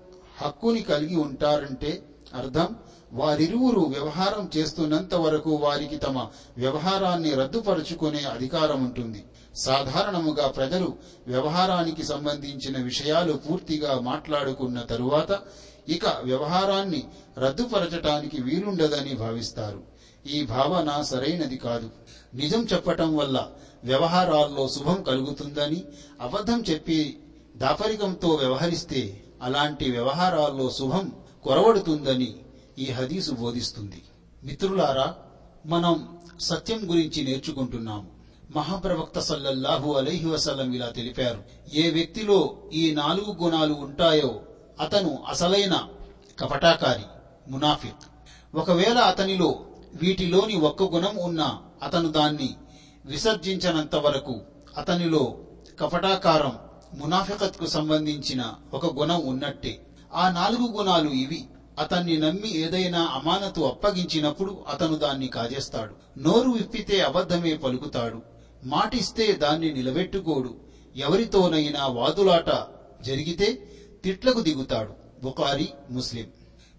హక్కుని 0.43 0.81
కలిగి 0.81 1.17
ఉంటారంటే 1.17 2.03
అర్థం 2.35 2.77
వారిరువురు 3.13 3.81
వ్యవహారం 3.81 4.51
చేస్తున్నంత 4.57 5.15
వరకు 5.15 5.51
వారికి 5.51 5.97
తమ 5.97 6.29
వ్యవహారాన్ని 6.57 7.31
రద్దుపరుచుకునే 7.31 8.23
అధికారం 8.25 8.85
ఉంటుంది. 8.85 9.25
సాధారణముగా 9.57 10.49
ప్రజలు 10.49 10.97
వ్యవహారానికి 11.27 12.05
సంబంధించిన 12.05 12.79
విషయాలు 12.79 13.33
పూర్తిగా 13.33 13.99
మాట్లాడుకున్న 13.99 14.83
తరువాత 14.83 15.41
ఇక 15.89 16.07
వ్యవహారాన్ని 16.23 17.07
రద్దుపరచటానికి 17.39 18.41
వీలుండదని 18.41 19.15
భావిస్తారు. 19.15 19.83
ఈ 20.27 20.43
భావన 20.43 21.03
సరైనది 21.03 21.57
కాదు. 21.57 21.91
నిజం 22.35 22.67
చెప్పటం 22.73 23.17
వల్ల 23.17 23.49
వ్యవహారాల్లో 23.85 24.69
శుభం 24.69 25.03
కలుగుతుందని 25.03 25.85
అబద్ధం 26.21 26.63
చెప్పి 26.71 27.17
దాపరికంతో 27.57 28.35
వ్యవహరిస్తే 28.35 29.23
అలాంటి 29.43 29.91
వ్యవహారాల్లో 29.91 30.71
శుభం 30.71 31.13
కొరవడుతుందని 31.43 32.35
ఈ 32.79 32.91
హదీసు 32.91 33.31
బోధిస్తుంది. 33.31 34.03
మిత్రులారా 34.45 35.15
మనం 35.67 36.09
సత్యం 36.41 36.91
గురించి 36.91 37.23
నేర్చుకుంటున్నాము. 37.23 38.20
మహాప్రవక్త 38.51 39.19
సల్లల్లాహు 39.19 39.97
అలైహి 39.97 40.27
వసల్లం 40.27 40.73
ఇలా 40.73 40.89
తెలిపారు. 40.89 41.45
ఏ 41.75 41.91
వ్యక్తిలో 41.91 42.57
ఈ 42.73 42.95
నాలుగు 42.95 43.37
గుణాలు 43.43 43.75
ఉంటాయో 43.75 44.41
అతను 44.81 45.23
అసలైన 45.29 45.89
కపటాకారి 46.39 47.03
మునాఫిక్. 47.49 48.11
ఒకవేళ 48.55 48.99
అతనిలో 48.99 49.65
వీటిలోని 49.95 50.55
ఒక్క 50.55 50.83
గుణం 50.83 51.17
ఉన్నా 51.17 51.59
అతను 51.83 52.09
దాన్ని 52.09 52.55
విసర్జించనంత 53.07 53.97
వరకు 53.97 54.41
అతనిలో 54.77 55.37
కపటాకారం 55.81 56.59
మునాఫికత్కు 56.95 57.67
సంబంధించిన 57.67 58.55
ఒక 58.75 58.99
గుణం 58.99 59.27
ఉన్నట్టే. 59.27 59.81
ఆ 60.15 60.29
నాలుగు 60.29 60.67
గుణాలు 60.69 61.09
ఇవి. 61.09 61.45
అతన్ని 61.79 62.19
నమ్మి 62.19 62.57
ఏదైనా 62.57 63.01
అమానతు 63.01 63.61
అప్పగించినప్పుడు 63.61 64.65
అతను 64.69 64.95
దాన్ని 64.95 65.27
కాజేస్తాడు. 65.27 65.95
నోరు 66.19 66.51
విప్పితే 66.51 67.01
అబద్ధమే 67.01 67.55
పలుకుతాడు. 67.55 68.40
మాటిస్తే 68.65 69.33
దాన్ని 69.33 69.73
నిలబెట్టుకోడు. 69.73 70.55
ఎవరితోనైనా 70.97 71.87
వాదులాట 71.87 72.67
జరిగితే 73.05 73.69
తిట్లకు 74.05 74.41
దిగుతాడు. 74.41 75.23
బుకారి 75.23 75.69
ముస్లిం. 75.91 76.27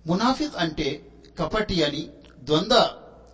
మునాఫిక్ 0.07 0.57
అంటే 0.57 1.05
కపటి 1.39 1.83
అని 1.83 2.07
ద్వంద్వ 2.43 2.89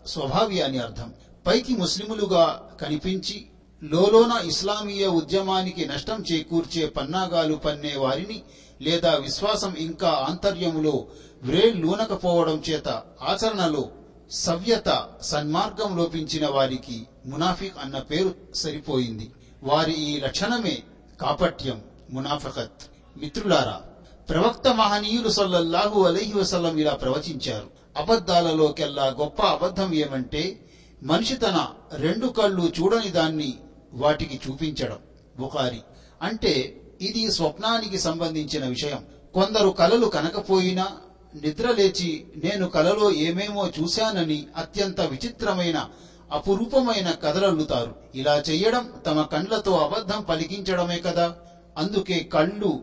స్వభావి 0.07 0.61
అని 0.61 0.77
అర్థం. 0.77 1.13
పైకి 1.47 1.75
ముస్లిములుగా 1.75 2.77
కనిపించి 2.81 3.45
లోలోన 3.83 4.47
ఇస్లామీయ 4.47 5.07
ఉద్యమానికి 5.07 5.85
నష్టం 5.85 6.23
చేకూర్చే 6.31 6.87
పన్నాగాలు 6.87 7.55
పన్నే 7.55 7.95
వారిని 7.95 8.41
లేదా 8.81 9.15
విశ్వాసం 9.15 9.75
ఇంకా 9.75 10.25
ఆంతర్యములో 10.29 11.05
వ్రేళ్ళూనకపోవడం 11.43 12.63
చేత 12.69 12.87
ఆచరణలో 13.21 13.89
సవ్యత 14.31 15.09
సన్మార్గం 15.21 15.97
లోపించిన 15.97 16.47
వారికి 16.47 17.07
మునాఫిక్ 17.25 17.77
అన్న 17.81 17.99
పేరు 17.99 18.35
సరిపోయింది. 18.55 19.31
వారి 19.63 19.93
ఈ 19.93 20.19
లక్షణమే 20.19 20.83
కాపట్యం 21.21 21.83
మునాఫకత్. 22.09 22.81
మిత్రులారా 23.17 23.81
ప్రవక్త 24.29 24.67
మహనీయులు 24.67 25.29
సల్లల్లాహు 25.29 26.03
అలైహి 26.03 26.33
వసల్లం 26.33 26.77
ఇలా 26.77 26.93
ప్రవచించారు. 26.93 27.67
అబద్ధాలలోకెల్లా 27.97 29.05
గొప్ప 29.05 29.43
అబద్ధం 29.43 29.93
ఏమంటే 29.93 30.65
మనిషి 31.03 31.35
తన 31.35 31.67
రెండు 31.93 32.27
కళ్ళు 32.27 32.73
చూడని 32.81 33.09
దాన్ని 33.09 33.53
వాటికి 33.93 34.39
చూపించడం. 34.47 34.97
బుకారి 35.37 35.81
అంటే 36.21 36.81
ఇది 37.01 37.31
స్వప్నానికి 37.31 37.99
సంబంధించిన 37.99 38.65
విషయం. 38.65 39.05
కొందరు 39.33 39.69
కలలు 39.69 40.05
కనకపోయినా 40.05 40.87
నిద్రలేచి 41.35 42.27
నేను 42.35 42.67
కలలో 42.67 43.11
ఏమేమో 43.11 43.67
చూశానని 43.67 44.47
అత్యంత 44.57 45.01
విచిత్రమైన 45.01 45.89
అపురూపమైన 46.31 47.11
కథలల్లుతారు. 47.11 47.95
ఇలా 48.15 48.43
చెయ్యడం 48.49 48.93
తమ 49.05 49.21
కండ్లతో 49.21 49.77
అబద్ధం 49.77 50.21
పలికించడమే 50.21 50.99
కదా? 50.99 51.35
అందుకే 51.77 52.19
కళ్ళు 52.33 52.81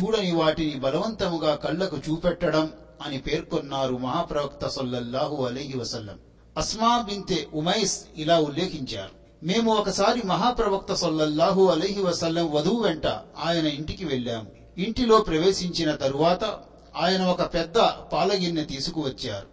చూడని 0.00 0.32
వాటిని 0.32 0.74
బలవంతముగా 0.74 1.54
కళ్ళకు 1.54 1.96
చూపెట్టడం 1.96 2.72
అని 3.06 3.18
పేర్కొన్నారు 3.18 3.96
మహాప్రవక్త 3.96 4.68
సొల్లహు 4.68 5.44
అలైహి 5.44 5.78
వసల్లం. 5.78 6.18
అస్మా 6.56 7.02
బింతే 7.02 7.48
ఉమైస్ 7.54 8.04
ఇలా 8.16 8.40
ఉల్లేఖించారు. 8.40 9.44
మేము 9.46 9.74
ఒకసారి 9.74 10.22
మహాప్రవక్త 10.26 10.94
సొల్లహు 10.94 11.66
అలహి 11.66 12.02
వసల్లం 12.02 12.52
వధువు 12.52 12.82
వెంట 12.82 13.06
ఆయన 13.44 13.66
ఇంటికి 13.66 14.04
వెళ్ళాము. 14.04 14.46
ఇంటిలో 14.78 15.18
ప్రవేశించిన 15.18 15.94
తరువాత 15.94 16.58
ఆయన 16.96 17.22
ఒక 17.22 17.54
పెద్ద 17.54 17.78
పాలగిన్నె 18.12 18.64
తీసుకువచ్చారు. 18.64 19.46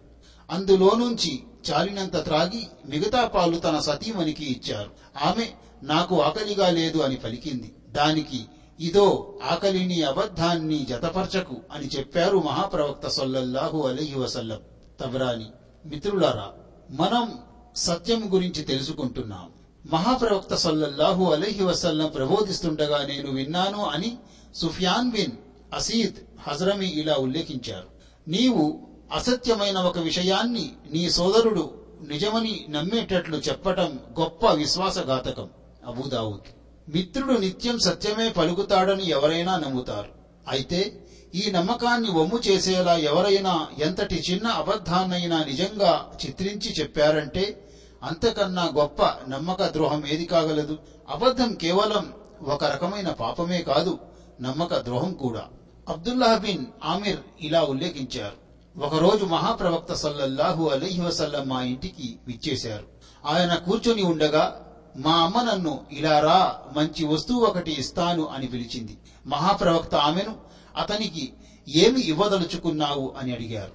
అందులో 0.50 0.94
నుంచి 0.94 1.42
చాలినంత 1.70 2.24
త్రాగి 2.24 2.66
మిగతా 2.86 3.26
పాలు 3.26 3.58
తన 3.58 3.78
సతీమణికి 3.78 4.44
ఇచ్చారు. 4.44 4.90
ఆమె 5.24 5.48
నాకు 5.82 6.22
ఆకలిగా 6.22 6.70
లేదు 6.70 6.98
అని 6.98 7.16
పలికింది. 7.16 7.74
దానికి 7.88 8.44
ఇదో 8.80 9.38
ఆకలిని 9.50 10.02
అబద్ధాన్ని 10.02 10.86
జతపరచకు 10.90 11.56
అని 11.72 11.86
చెప్పారు 11.86 12.38
మహాప్రవక్త 12.38 13.08
సల్లల్లాహు 13.08 13.88
అలహి 13.88 14.14
వసల్లం. 14.14 14.58
తబరాని 15.00 15.46
మిత్రులారా 15.86 16.52
మనం 16.90 17.38
సత్యం 17.76 18.34
గురించి 18.34 18.62
తెలుసుకుంటున్నాం. 18.62 19.50
మహాప్రవక్త 19.92 20.54
సల్లల్లాహు 20.54 21.32
అలహి 21.32 21.64
వసల్లం 21.64 22.06
ప్రబోధిస్తుండగా 22.06 23.06
నేను 23.06 23.30
విన్నాను 23.30 23.86
అని 23.86 24.16
సుఫియాన్ 24.54 25.10
బిన్ 25.10 25.32
అసీద్ 25.72 26.16
హజరమి 26.48 26.86
ఇలా 26.86 27.14
ఉల్లేఖించారు. 27.14 27.88
నీవు 28.28 28.80
అసత్యమైన 29.12 29.78
ఒక 29.78 29.98
విషయాన్ని 29.98 30.72
నీ 30.92 31.10
సోదరుడు 31.10 31.74
నిజమని 32.08 32.66
నమ్మేటట్లు 32.70 33.36
చెప్పటం 33.36 34.00
గొప్ప 34.20 34.46
విశ్వాసఘాతకం. 34.46 35.48
అబూదావుద్ 35.86 36.50
మిత్రుడు 36.88 37.38
నిత్యం 37.38 37.78
సత్యమే 37.78 38.28
పలుకుతాడని 38.28 39.08
ఎవరైనా 39.08 39.56
నమ్ముతారు. 39.58 40.08
అయితే 40.48 41.08
ఈ 41.34 41.50
నమ్మకాన్ని 41.50 42.10
వమ్ము 42.10 42.38
చేసేలా 42.38 42.96
ఎవరైనా 42.96 43.68
ఎంతటి 43.78 44.14
చిన్న 44.14 44.46
అబద్ధాన్నైనా 44.46 45.44
నిజంగా 45.44 46.12
చిత్రించి 46.26 46.72
చెప్పారంటే 46.80 47.68
అంతకన్నా 48.02 48.72
గొప్ప 48.76 49.02
నమ్మక 49.28 49.62
ద్రోహం 49.62 50.06
ఏది 50.06 50.24
కాగలదు? 50.24 50.78
అబద్ధం 51.08 51.54
కేవలం 51.54 52.12
ఒక 52.42 52.64
రకమైన 52.64 53.08
పాపమే 53.08 53.62
కాదు 53.62 53.98
నమ్మక 54.40 54.76
ద్రోహం 54.76 55.12
కూడా. 55.12 55.48
అబ్దుల్లాహ్ 55.88 56.40
బిన్ 56.40 56.66
ఆమిర్ 56.84 57.18
ఇలా 57.40 57.62
ఉల్లేఖించారు. 57.62 58.42
ఒకరోజు 58.84 59.24
మహాప్రవక్త 59.24 59.92
సల్లల్లాహు 59.92 60.68
అలీహి 60.68 61.00
వసల్లం 61.00 61.48
మా 61.48 61.62
ఇంటికి 61.62 62.18
విచ్చేశారు. 62.26 62.84
ఆయన 63.26 63.54
కూర్చొని 63.54 64.02
ఉండగా 64.02 64.66
మా 64.96 65.12
అమ్మ 65.12 65.42
నన్ను 65.42 65.80
ఇలా 65.92 66.20
రా 66.20 66.58
మంచి 66.76 67.06
వస్తువు 67.06 67.44
ఒకటి 67.44 67.76
ఇస్తాను 67.78 68.26
అని 68.26 68.46
పిలిచింది. 68.46 68.98
మహాప్రవక్త 69.26 69.94
ఆమెను 69.94 70.36
అతనికి 70.76 71.32
ఏమి 71.68 72.00
ఇవ్వదలుచుకున్నావు? 72.00 73.14
అని 73.18 73.34
అడిగారు. 73.34 73.72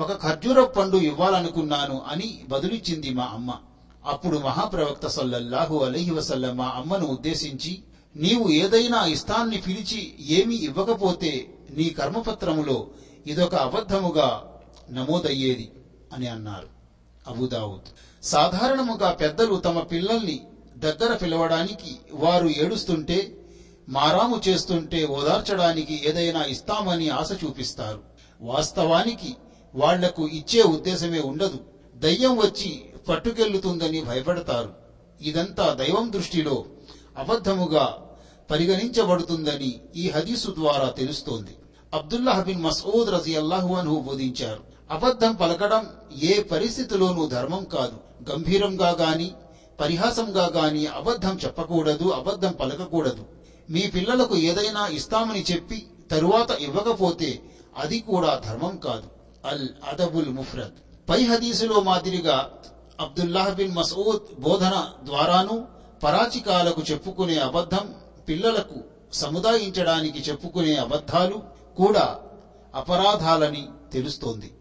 ఒక 0.00 0.22
ఖర్జూర 0.22 0.64
పండు 0.64 0.96
ఇవ్వాలనుకున్నాను 0.96 2.02
అని 2.08 2.40
బదులిచ్చింది 2.48 3.10
మా 3.10 3.24
అమ్మ. 3.24 3.54
అప్పుడు 4.06 4.38
మహాప్రవక్త 4.38 5.06
సల్లల్లాహు 5.06 5.78
అలీహి 5.78 6.10
వసల్లం 6.10 6.56
మా 6.56 6.66
అమ్మను 6.66 7.06
ఉద్దేశించి 7.06 7.82
నీవు 8.16 8.48
ఏదైనా 8.48 9.04
ఇష్టాన్ని 9.04 9.60
పిలిచి 9.60 10.14
ఏమీ 10.20 10.54
ఇవ్వకపోతే 10.54 11.58
నీ 11.70 11.90
కర్మపత్రములో 11.90 12.86
ఇదొక 13.26 13.54
అబద్ధముగా 13.54 14.52
నమోదయ్యేది 14.90 15.72
అని 16.12 16.28
అన్నారు 16.28 16.68
అబుదావుద్ 17.26 17.90
సాధారణముగా 18.22 19.10
పెద్దలు 19.10 19.56
తమ 19.56 19.80
పిల్లల్ని 19.80 20.46
దగ్గర 20.76 21.16
పిలవడానికి 21.16 21.96
వారు 22.12 22.48
ఏడుస్తుంటే 22.48 23.36
మారాము 23.88 24.42
చేస్తుంటే 24.48 25.04
ఓదార్చడానికి 25.04 26.08
ఏదైనా 26.08 26.44
ఇస్తామని 26.44 27.08
ఆశ 27.08 27.28
చూపిస్తారు. 27.44 28.00
వాస్తవానికి 28.40 29.34
వాళ్ళకు 29.74 30.28
ఇచ్చే 30.28 30.62
ఉద్దేశమే 30.62 31.20
ఉండదు. 31.20 31.60
దయ్యం 31.94 32.38
వచ్చి 32.38 32.84
పట్టుకెళ్ళుతుందని 33.08 34.00
భయపడతారు. 34.00 34.72
ఇదంతా 35.20 35.74
దైవం 35.74 36.12
దృష్టిలో 36.12 36.64
అబద్ధముగా 37.20 37.98
పరిగణించబడుతుందని 38.50 39.80
ఈ 39.96 40.10
హదీసు 40.10 40.54
ద్వారా 40.58 40.88
తెలుస్తోంది. 40.88 41.54
అబ్దుల్లాహ్ 41.94 42.44
బిన్ 42.44 42.62
మసూద్ 42.62 43.14
రజియల్లాహు 43.14 43.74
అన్హు 43.74 43.98
బోధించారు 43.98 44.62
అబద్ధం 44.90 45.34
పలకడం 45.34 45.88
ఏ 46.18 46.42
పరిస్థితిలోనూ 46.42 47.26
ధర్మం 47.26 47.64
కాదు. 47.64 48.30
గంభీరంగా 48.30 48.90
గాని 48.90 49.34
పరిహాసంగా 49.80 50.46
గాని 50.46 50.86
అబద్ధం 50.86 51.38
చెప్పకూడదు 51.44 52.04
అబద్ధం 52.04 52.52
పలకకూడదు. 52.52 53.24
మీ 53.70 53.86
పిల్లలకు 53.86 54.36
ఏదైనా 54.36 54.86
ఇస్తామని 54.86 55.44
చెప్పి 55.52 55.86
తరువాత 56.10 56.50
ఇవ్వకపోతే 56.60 57.42
అది 57.76 57.98
కూడా 57.98 58.42
ధర్మం 58.46 58.76
కాదు. 58.76 59.08
అల్ 59.44 59.68
అదబుల్ 59.88 60.30
ముఫ్రద్. 60.30 61.10
పై 61.10 61.24
హదీసులో 61.24 61.80
మాదిరిగా 61.80 62.50
అబ్దుల్లాహ్ 63.00 63.54
బిన్ 63.54 63.74
మసూద్ 63.74 64.40
బోధన 64.40 64.86
ద్వారాను 65.04 65.79
పరాచికాలకు 66.02 66.82
చెప్పుకునే 66.90 67.38
అబద్ధం 67.38 67.94
పిల్లలకు 68.28 68.84
సముదాయించడానికి 69.12 70.18
చెప్పుకునే 70.18 70.76
అబద్ధాలు 70.76 71.42
కూడా 71.76 72.18
అపరాధాలని 72.74 73.68
తెలుస్తోంది. 73.92 74.52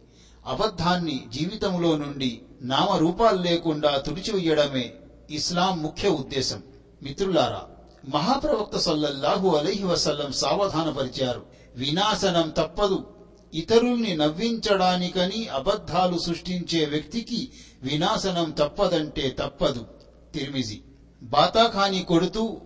అబద్ధాన్ని 0.45 1.27
జీవితంలో 1.33 1.97
నుండి 1.97 2.41
నామరూపాలు 2.61 3.41
లేకుండా 3.41 3.97
తుడిచివేయడమే 3.97 4.93
ఇస్లాం 5.31 5.83
ముఖ్య 5.83 6.09
ఉద్దేశం. 6.09 6.63
మిత్రులారా 7.03 7.63
మహాప్రవక్త 8.09 8.77
సల్లల్లాహు 8.77 9.55
అలైహి 9.55 9.83
వసల్లం 9.83 10.31
సావధానపరిచారు. 10.31 11.45
వినాశనం 11.75 12.49
తప్పదు. 12.49 13.05
ఇతరుల్ని 13.53 14.17
నవ్వించడానికని 14.17 15.47
అబద్ధాలు 15.47 16.17
సృష్టించే 16.17 16.85
వ్యక్తికి 16.85 17.51
వినాశనం 17.81 18.51
తప్పదంటే 18.51 19.29
తప్పదు. 19.29 19.85
తిర్మిజి 20.33 20.81
బాతాఖాని 21.21 22.01
కొడుతూ 22.01 22.61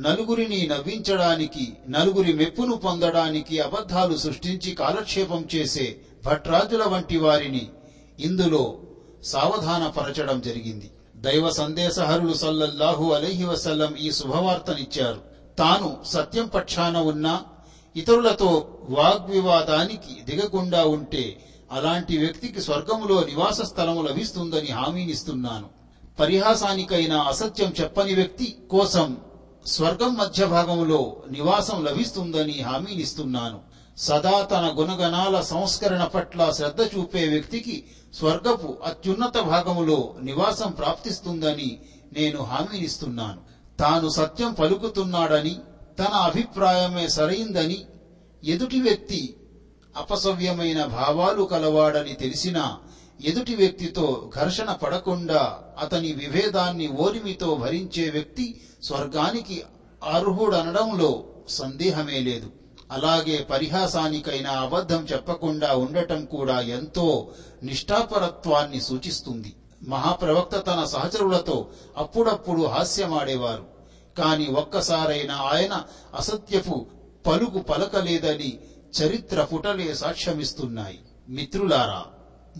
నలుగురిని 0.00 0.66
నవ్వించడానికి 0.66 1.76
నలుగురి 1.88 2.32
మెప్పును 2.32 2.76
పొందడానికి 2.76 3.58
అబద్ధాలు 3.58 4.16
సృష్టించి 4.16 4.74
కాలక్షేపం 4.74 5.48
చేసే 5.54 5.98
భట్రాజుల 6.24 6.84
వంటి 6.84 7.16
వారిని 7.16 7.70
ఇందులో 8.18 8.78
సావధానపరచడం 9.24 10.40
జరిగింది. 10.40 10.90
దైవ 11.16 11.50
సందేశహరులు 11.50 12.34
సల్లల్లాహు 12.34 13.12
అలైహి 13.12 13.44
వసల్లం 13.44 13.96
ఈ 13.96 14.10
శుభవార్తనిచ్చారు. 14.10 15.20
తాను 15.58 16.02
సత్యం 16.06 16.46
పక్షాన 16.46 16.96
ఉన్నా 16.98 17.44
ఇతరులతో 17.96 18.68
వాగ్వివాదానికి 18.88 20.22
దిగకుండా 20.22 20.84
ఉంటే 20.84 21.40
అలాంటి 21.72 22.18
వ్యక్తికి 22.18 22.60
స్వర్గములో 22.60 23.24
నివాస 23.24 23.60
స్థలము 23.60 24.02
లభిస్తుందని 24.02 24.70
హామీనిస్తున్నాను. 24.70 25.85
పరిహాసానికైనా 26.18 27.22
అసత్యం 27.22 27.74
చెప్పని 27.80 28.14
వ్యక్తి 28.14 28.58
కోసం 28.70 29.16
స్వర్గం 29.66 30.14
మధ్య 30.16 30.46
భాగంలో 30.46 31.16
నివాసం 31.30 31.84
లభిస్తుందని 31.84 32.60
హామీనిస్తున్నాను. 32.60 33.60
సదా 33.98 34.42
తన 34.42 34.74
గుణగణాల 34.78 35.40
సంస్కరణ 35.40 36.04
పట్ల 36.04 36.50
శ్రద్ధ 36.50 36.80
చూపే 36.82 37.28
వ్యక్తికి 37.28 37.84
స్వర్గపు 38.14 38.76
అత్యున్నత 38.84 39.38
భాగములో 39.38 40.14
నివాసం 40.22 40.70
ప్రాప్తిస్తుందని 40.70 41.80
నేను 42.12 42.42
హామీనిస్తున్నాను. 42.42 43.40
తాను 43.78 44.08
సత్యం 44.08 44.54
పలుకుతున్నాడని 44.54 45.56
తన 45.98 46.12
అభిప్రాయమే 46.12 47.08
సరైందని 47.08 47.78
ఎదుటి 48.44 48.80
వ్యక్తి 48.80 49.36
అపసవ్యమైన 49.96 50.84
భావాలు 50.84 51.42
కలవాడని 51.42 52.12
తెలిసినా 52.12 52.78
ఎదుటి 53.20 53.54
వ్యక్తితో 53.54 54.32
ఘర్షణ 54.36 54.72
పడకుండా 54.72 55.64
అతని 55.78 56.12
విభేదాన్ని 56.12 56.88
ఓరిమితో 56.88 57.54
భరించే 57.54 58.10
వ్యక్తి 58.10 58.60
స్వర్గానికి 58.82 59.62
అర్హుడనడంలో 60.04 61.24
సందేహమే 61.48 62.20
లేదు. 62.20 62.50
అలాగే 62.90 63.46
పరిహాసానికైనా 63.50 64.50
అబద్ధం 64.50 65.06
చెప్పకుండా 65.12 65.76
ఉండటం 65.76 66.24
కూడా 66.24 66.60
ఎంతో 66.60 67.32
నిష్ఠాపరత్వాన్ని 67.62 68.80
సూచిస్తుంది. 68.80 69.56
మహాప్రవక్త 69.82 70.56
తన 70.66 70.84
సహచరులతో 70.84 71.68
అప్పుడప్పుడు 71.96 72.62
హాస్యమాడేవారు. 72.62 73.66
కాని 74.18 74.46
ఒక్కసారైనా 74.46 75.34
ఆయన 75.34 75.84
అసత్యపు 76.14 76.86
పలుకు 77.26 77.58
పలకలేదని 77.58 78.58
చరిత్ర 79.02 79.42
పుటలే 79.42 79.94
సాక్ష్యమిస్తున్నాయి. 79.94 80.98
మిత్రులారా 81.28 82.04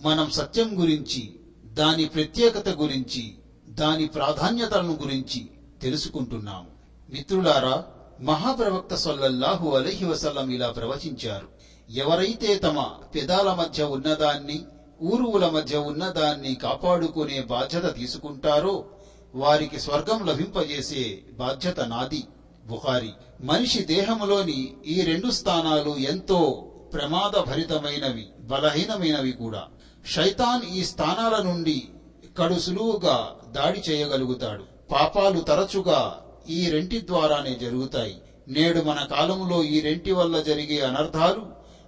మనం 0.05 0.31
సత్యం 0.31 0.81
గురించి 0.81 1.39
దాని 1.65 2.05
ప్రత్యేకత 2.05 2.69
గురించి 2.69 3.35
దాని 3.69 4.07
ప్రాధాన్యతలను 4.07 4.99
గురించి 5.01 5.49
తెలుసుకుంటున్నాము 5.81 6.65
మిత్రులారా 7.09 7.85
మహాప్రవక్త 8.21 8.95
సొల్లల్లాహు 8.95 9.69
అలహి 9.69 10.05
వసల్లం 10.05 10.49
ఇలా 10.49 10.71
ప్రవచించారు. 10.71 11.47
ఎవరైతే 11.89 12.55
తమ 12.55 12.81
పెదాల 13.15 13.53
మధ్య 13.53 13.83
ఉన్నదాన్ని 13.83 14.65
ఊరువుల 15.01 15.49
మధ్య 15.49 15.77
ఉన్నదాన్ని 15.77 16.55
కాపాడుకునే 16.55 17.41
బాధ్యత 17.41 17.95
తీసుకుంటారో 17.95 18.85
వారికి 19.35 19.79
స్వర్గం 19.79 20.25
లభింపజేసే 20.25 21.21
బాధ్యత 21.33 21.79
నాది. 21.79 22.23
బుహారి 22.65 23.11
మనిషి 23.41 23.83
దేహంలోని 23.83 24.73
ఈ 24.85 25.01
రెండు 25.01 25.31
స్థానాలు 25.31 25.97
ఎంతో 25.97 26.71
ప్రమాదభరితమైనవి 26.93 28.27
బలహీనమైనవి 28.39 29.31
కూడా. 29.31 29.67
షైతాన్ 30.07 30.75
ఈ 30.75 30.83
స్థానాల 30.83 31.43
నుండి 31.43 31.87
కడు 32.37 32.59
సులువుగా 32.59 33.35
దాడి 33.51 33.79
చేయగలుగుతాడు. 33.79 34.63
పాపాలు 34.91 35.39
తరచుగా 35.39 36.19
ఈ 36.49 36.69
రెంటి 36.69 37.07
ద్వారానే 37.07 37.55
జరుగుతాయి. 37.55 38.21
నేడు 38.47 38.81
మన 38.81 39.07
కాలంలో 39.11 39.63
ఈ 39.63 39.79
రెంటి 39.79 40.11
వల్ల 40.11 40.41
జరిగే 40.41 40.81
అనర్థాలు 40.81 41.45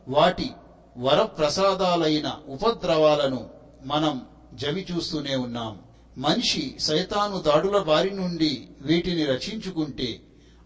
వాటి 0.08 0.52
వరప్రసాదాలైన 0.98 2.36
ఉపద్రవాలను 2.48 3.50
మనం 3.86 4.22
జవి 4.54 4.86
చూస్తూనే 4.92 5.36
ఉన్నాం. 5.36 5.80
మనిషి 6.18 6.76
సైతాను 6.80 7.40
దాడుల 7.40 7.78
బారి 7.78 8.12
నుండి 8.12 8.68
వీటిని 8.82 9.26
రక్షించుకుంటే 9.26 10.22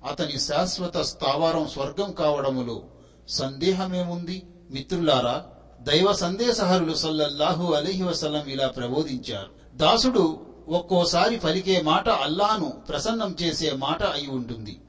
అతని 0.10 0.40
శాశ్వత 0.40 0.98
స్థావరం 0.98 1.68
స్వర్గం 1.68 2.12
కావడములో 2.12 2.84
సందేహమేముంది? 3.30 4.44
మిత్రులారా 4.72 5.46
దైవ 5.84 6.14
సందేశహరులు 6.14 6.94
సల్లల్లాహు 6.96 7.74
అలహి 7.74 8.04
వసల్లం 8.04 8.48
ఇలా 8.48 8.68
ప్రబోధించారు. 8.68 9.78
దాసుడు 9.78 10.40
ఒక్కోసారి 10.68 11.38
పలికే 11.38 11.82
మాట 11.82 12.10
అల్లాను 12.10 12.70
ప్రసన్నం 12.90 13.36
చేసే 13.42 13.72
మాట 13.72 14.04
అయి 14.04 14.28
ఉంటుంది. 14.28 14.82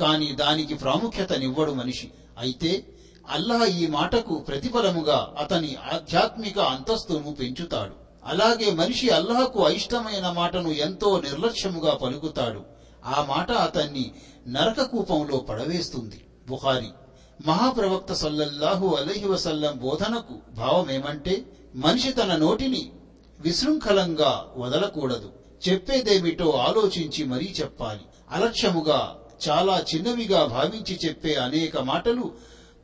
కాని 0.00 0.32
దానికి 0.32 0.74
ప్రాముఖ్యతనివ్వడు 0.74 1.72
మనిషి. 1.72 2.10
అయితే 2.38 2.82
అల్లాహ్ 3.30 3.62
ఈ 3.62 3.86
మాటకు 3.86 4.38
ప్రతిఫలముగా 4.38 5.32
అతని 5.38 5.76
ఆధ్యాత్మిక 5.92 6.58
అంతస్తును 6.58 7.32
పెంచుతాడు. 7.32 7.94
అలాగే 8.24 8.70
మనిషి 8.70 9.08
అల్లాహకు 9.08 9.64
అయిష్టమైన 9.64 10.28
మాటను 10.28 10.68
ఎంతో 10.68 11.18
నిర్లక్ష్యముగా 11.18 11.94
పలుకుతాడు. 11.94 12.62
ఆ 13.04 13.20
మాట 13.20 13.50
అతన్ని 13.52 14.10
నరక 14.48 14.82
కూపంలో 14.82 15.38
పడవేస్తుంది. 15.38 16.24
బుహారి 16.48 16.88
మహాప్రవక్త 17.46 18.12
సల్లల్లాహు 18.12 18.94
అలహి 18.94 19.26
వసల్లం 19.26 19.78
బోధనకు 19.78 20.34
భావమేమంటే 20.54 21.44
మనిషి 21.74 22.12
తన 22.12 22.36
నోటిని 22.36 22.92
విశృంఖలంగా 23.40 24.50
వదలకూడదు. 24.56 25.32
చెప్పేదేమిటో 25.68 26.50
ఆలోచించి 26.50 27.24
మరీ 27.24 27.54
చెప్పాలి. 27.60 28.00
అలక్ష్యముగా 28.30 29.18
చాలా 29.48 29.84
చిన్నవిగా 29.94 30.44
భావించి 30.44 30.98
చెప్పే 31.04 31.34
అనేక 31.34 31.76
మాటలు 31.76 32.32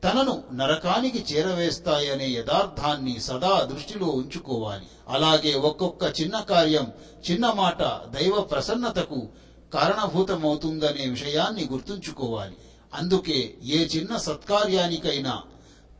తనను 0.03 0.43
నరకానికి 0.53 1.35
చేరవేస్తాయనే 1.35 2.29
యథార్థాన్ని 2.29 3.19
సదా 3.19 3.61
దృష్టిలో 3.73 4.07
ఉంచుకోవాలి. 4.07 4.85
అలాగే 5.09 5.53
ఒక్కొక్క 5.53 6.13
చిన్న 6.21 6.39
కార్యం 6.39 6.91
చిన్న 7.31 7.51
మాట 7.51 7.83
దైవ 7.83 8.41
ప్రసన్నతకు 8.41 9.27
కారణభూతమవుతుందనే 9.73 11.09
విషయాన్ని 11.09 11.69
గుర్తుంచుకోవాలి. 11.71 12.57
అందుకే 12.95 13.57
ఏ 13.63 13.85
చిన్న 13.85 14.17
సత్కార్యానికైనా 14.17 15.43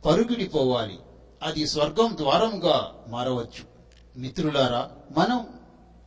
పరుగిడిపోవాలి 0.04 0.98
అది 1.42 1.66
స్వర్గం 1.66 2.16
ద్వారంగా 2.16 3.04
మారవచ్చు. 3.08 3.62
మిత్రులారా 4.16 4.90
మనం 5.16 5.46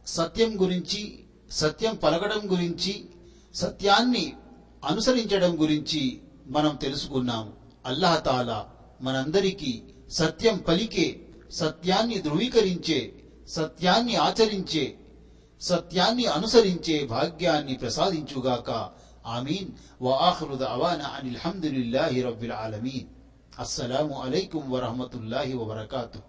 సత్యం 0.07 0.61
గురించి 0.61 1.19
సత్యం 1.51 1.95
పలకడం 1.95 2.51
గురించి 2.51 3.05
సత్యాన్ని 3.55 4.33
అనుసరించడం 4.85 5.61
గురించి 5.61 6.21
మనం 6.47 6.75
తెలుసుకున్నాము. 6.75 7.53
అల్లహతాలా 7.85 8.69
మనందరికీ 9.01 9.81
సత్యం 10.11 10.57
పలికే 10.57 11.19
సత్యాన్ని 11.51 12.17
ధృవీకరించే 12.19 13.13
సత్యాన్ని 13.47 14.15
ఆచరించే 14.15 14.97
సత్యాన్ని 15.61 16.25
అనుసరించే 16.25 17.05
భాగ్యాన్ని 17.05 17.73
ప్రసాదించుగాక 17.73 18.89
آمين. 19.37 19.73
وآخر 19.99 20.55
دعوانا 20.55 21.07
عن 21.07 21.27
الحمد 21.27 21.65
لله 21.65 22.25
رب 22.25 22.43
العالمين. 22.43 23.07
السلام 23.59 24.13
عليكم 24.13 24.71
ورحمة 24.71 25.09
الله 25.13 25.55
وبركاته. 25.55 26.28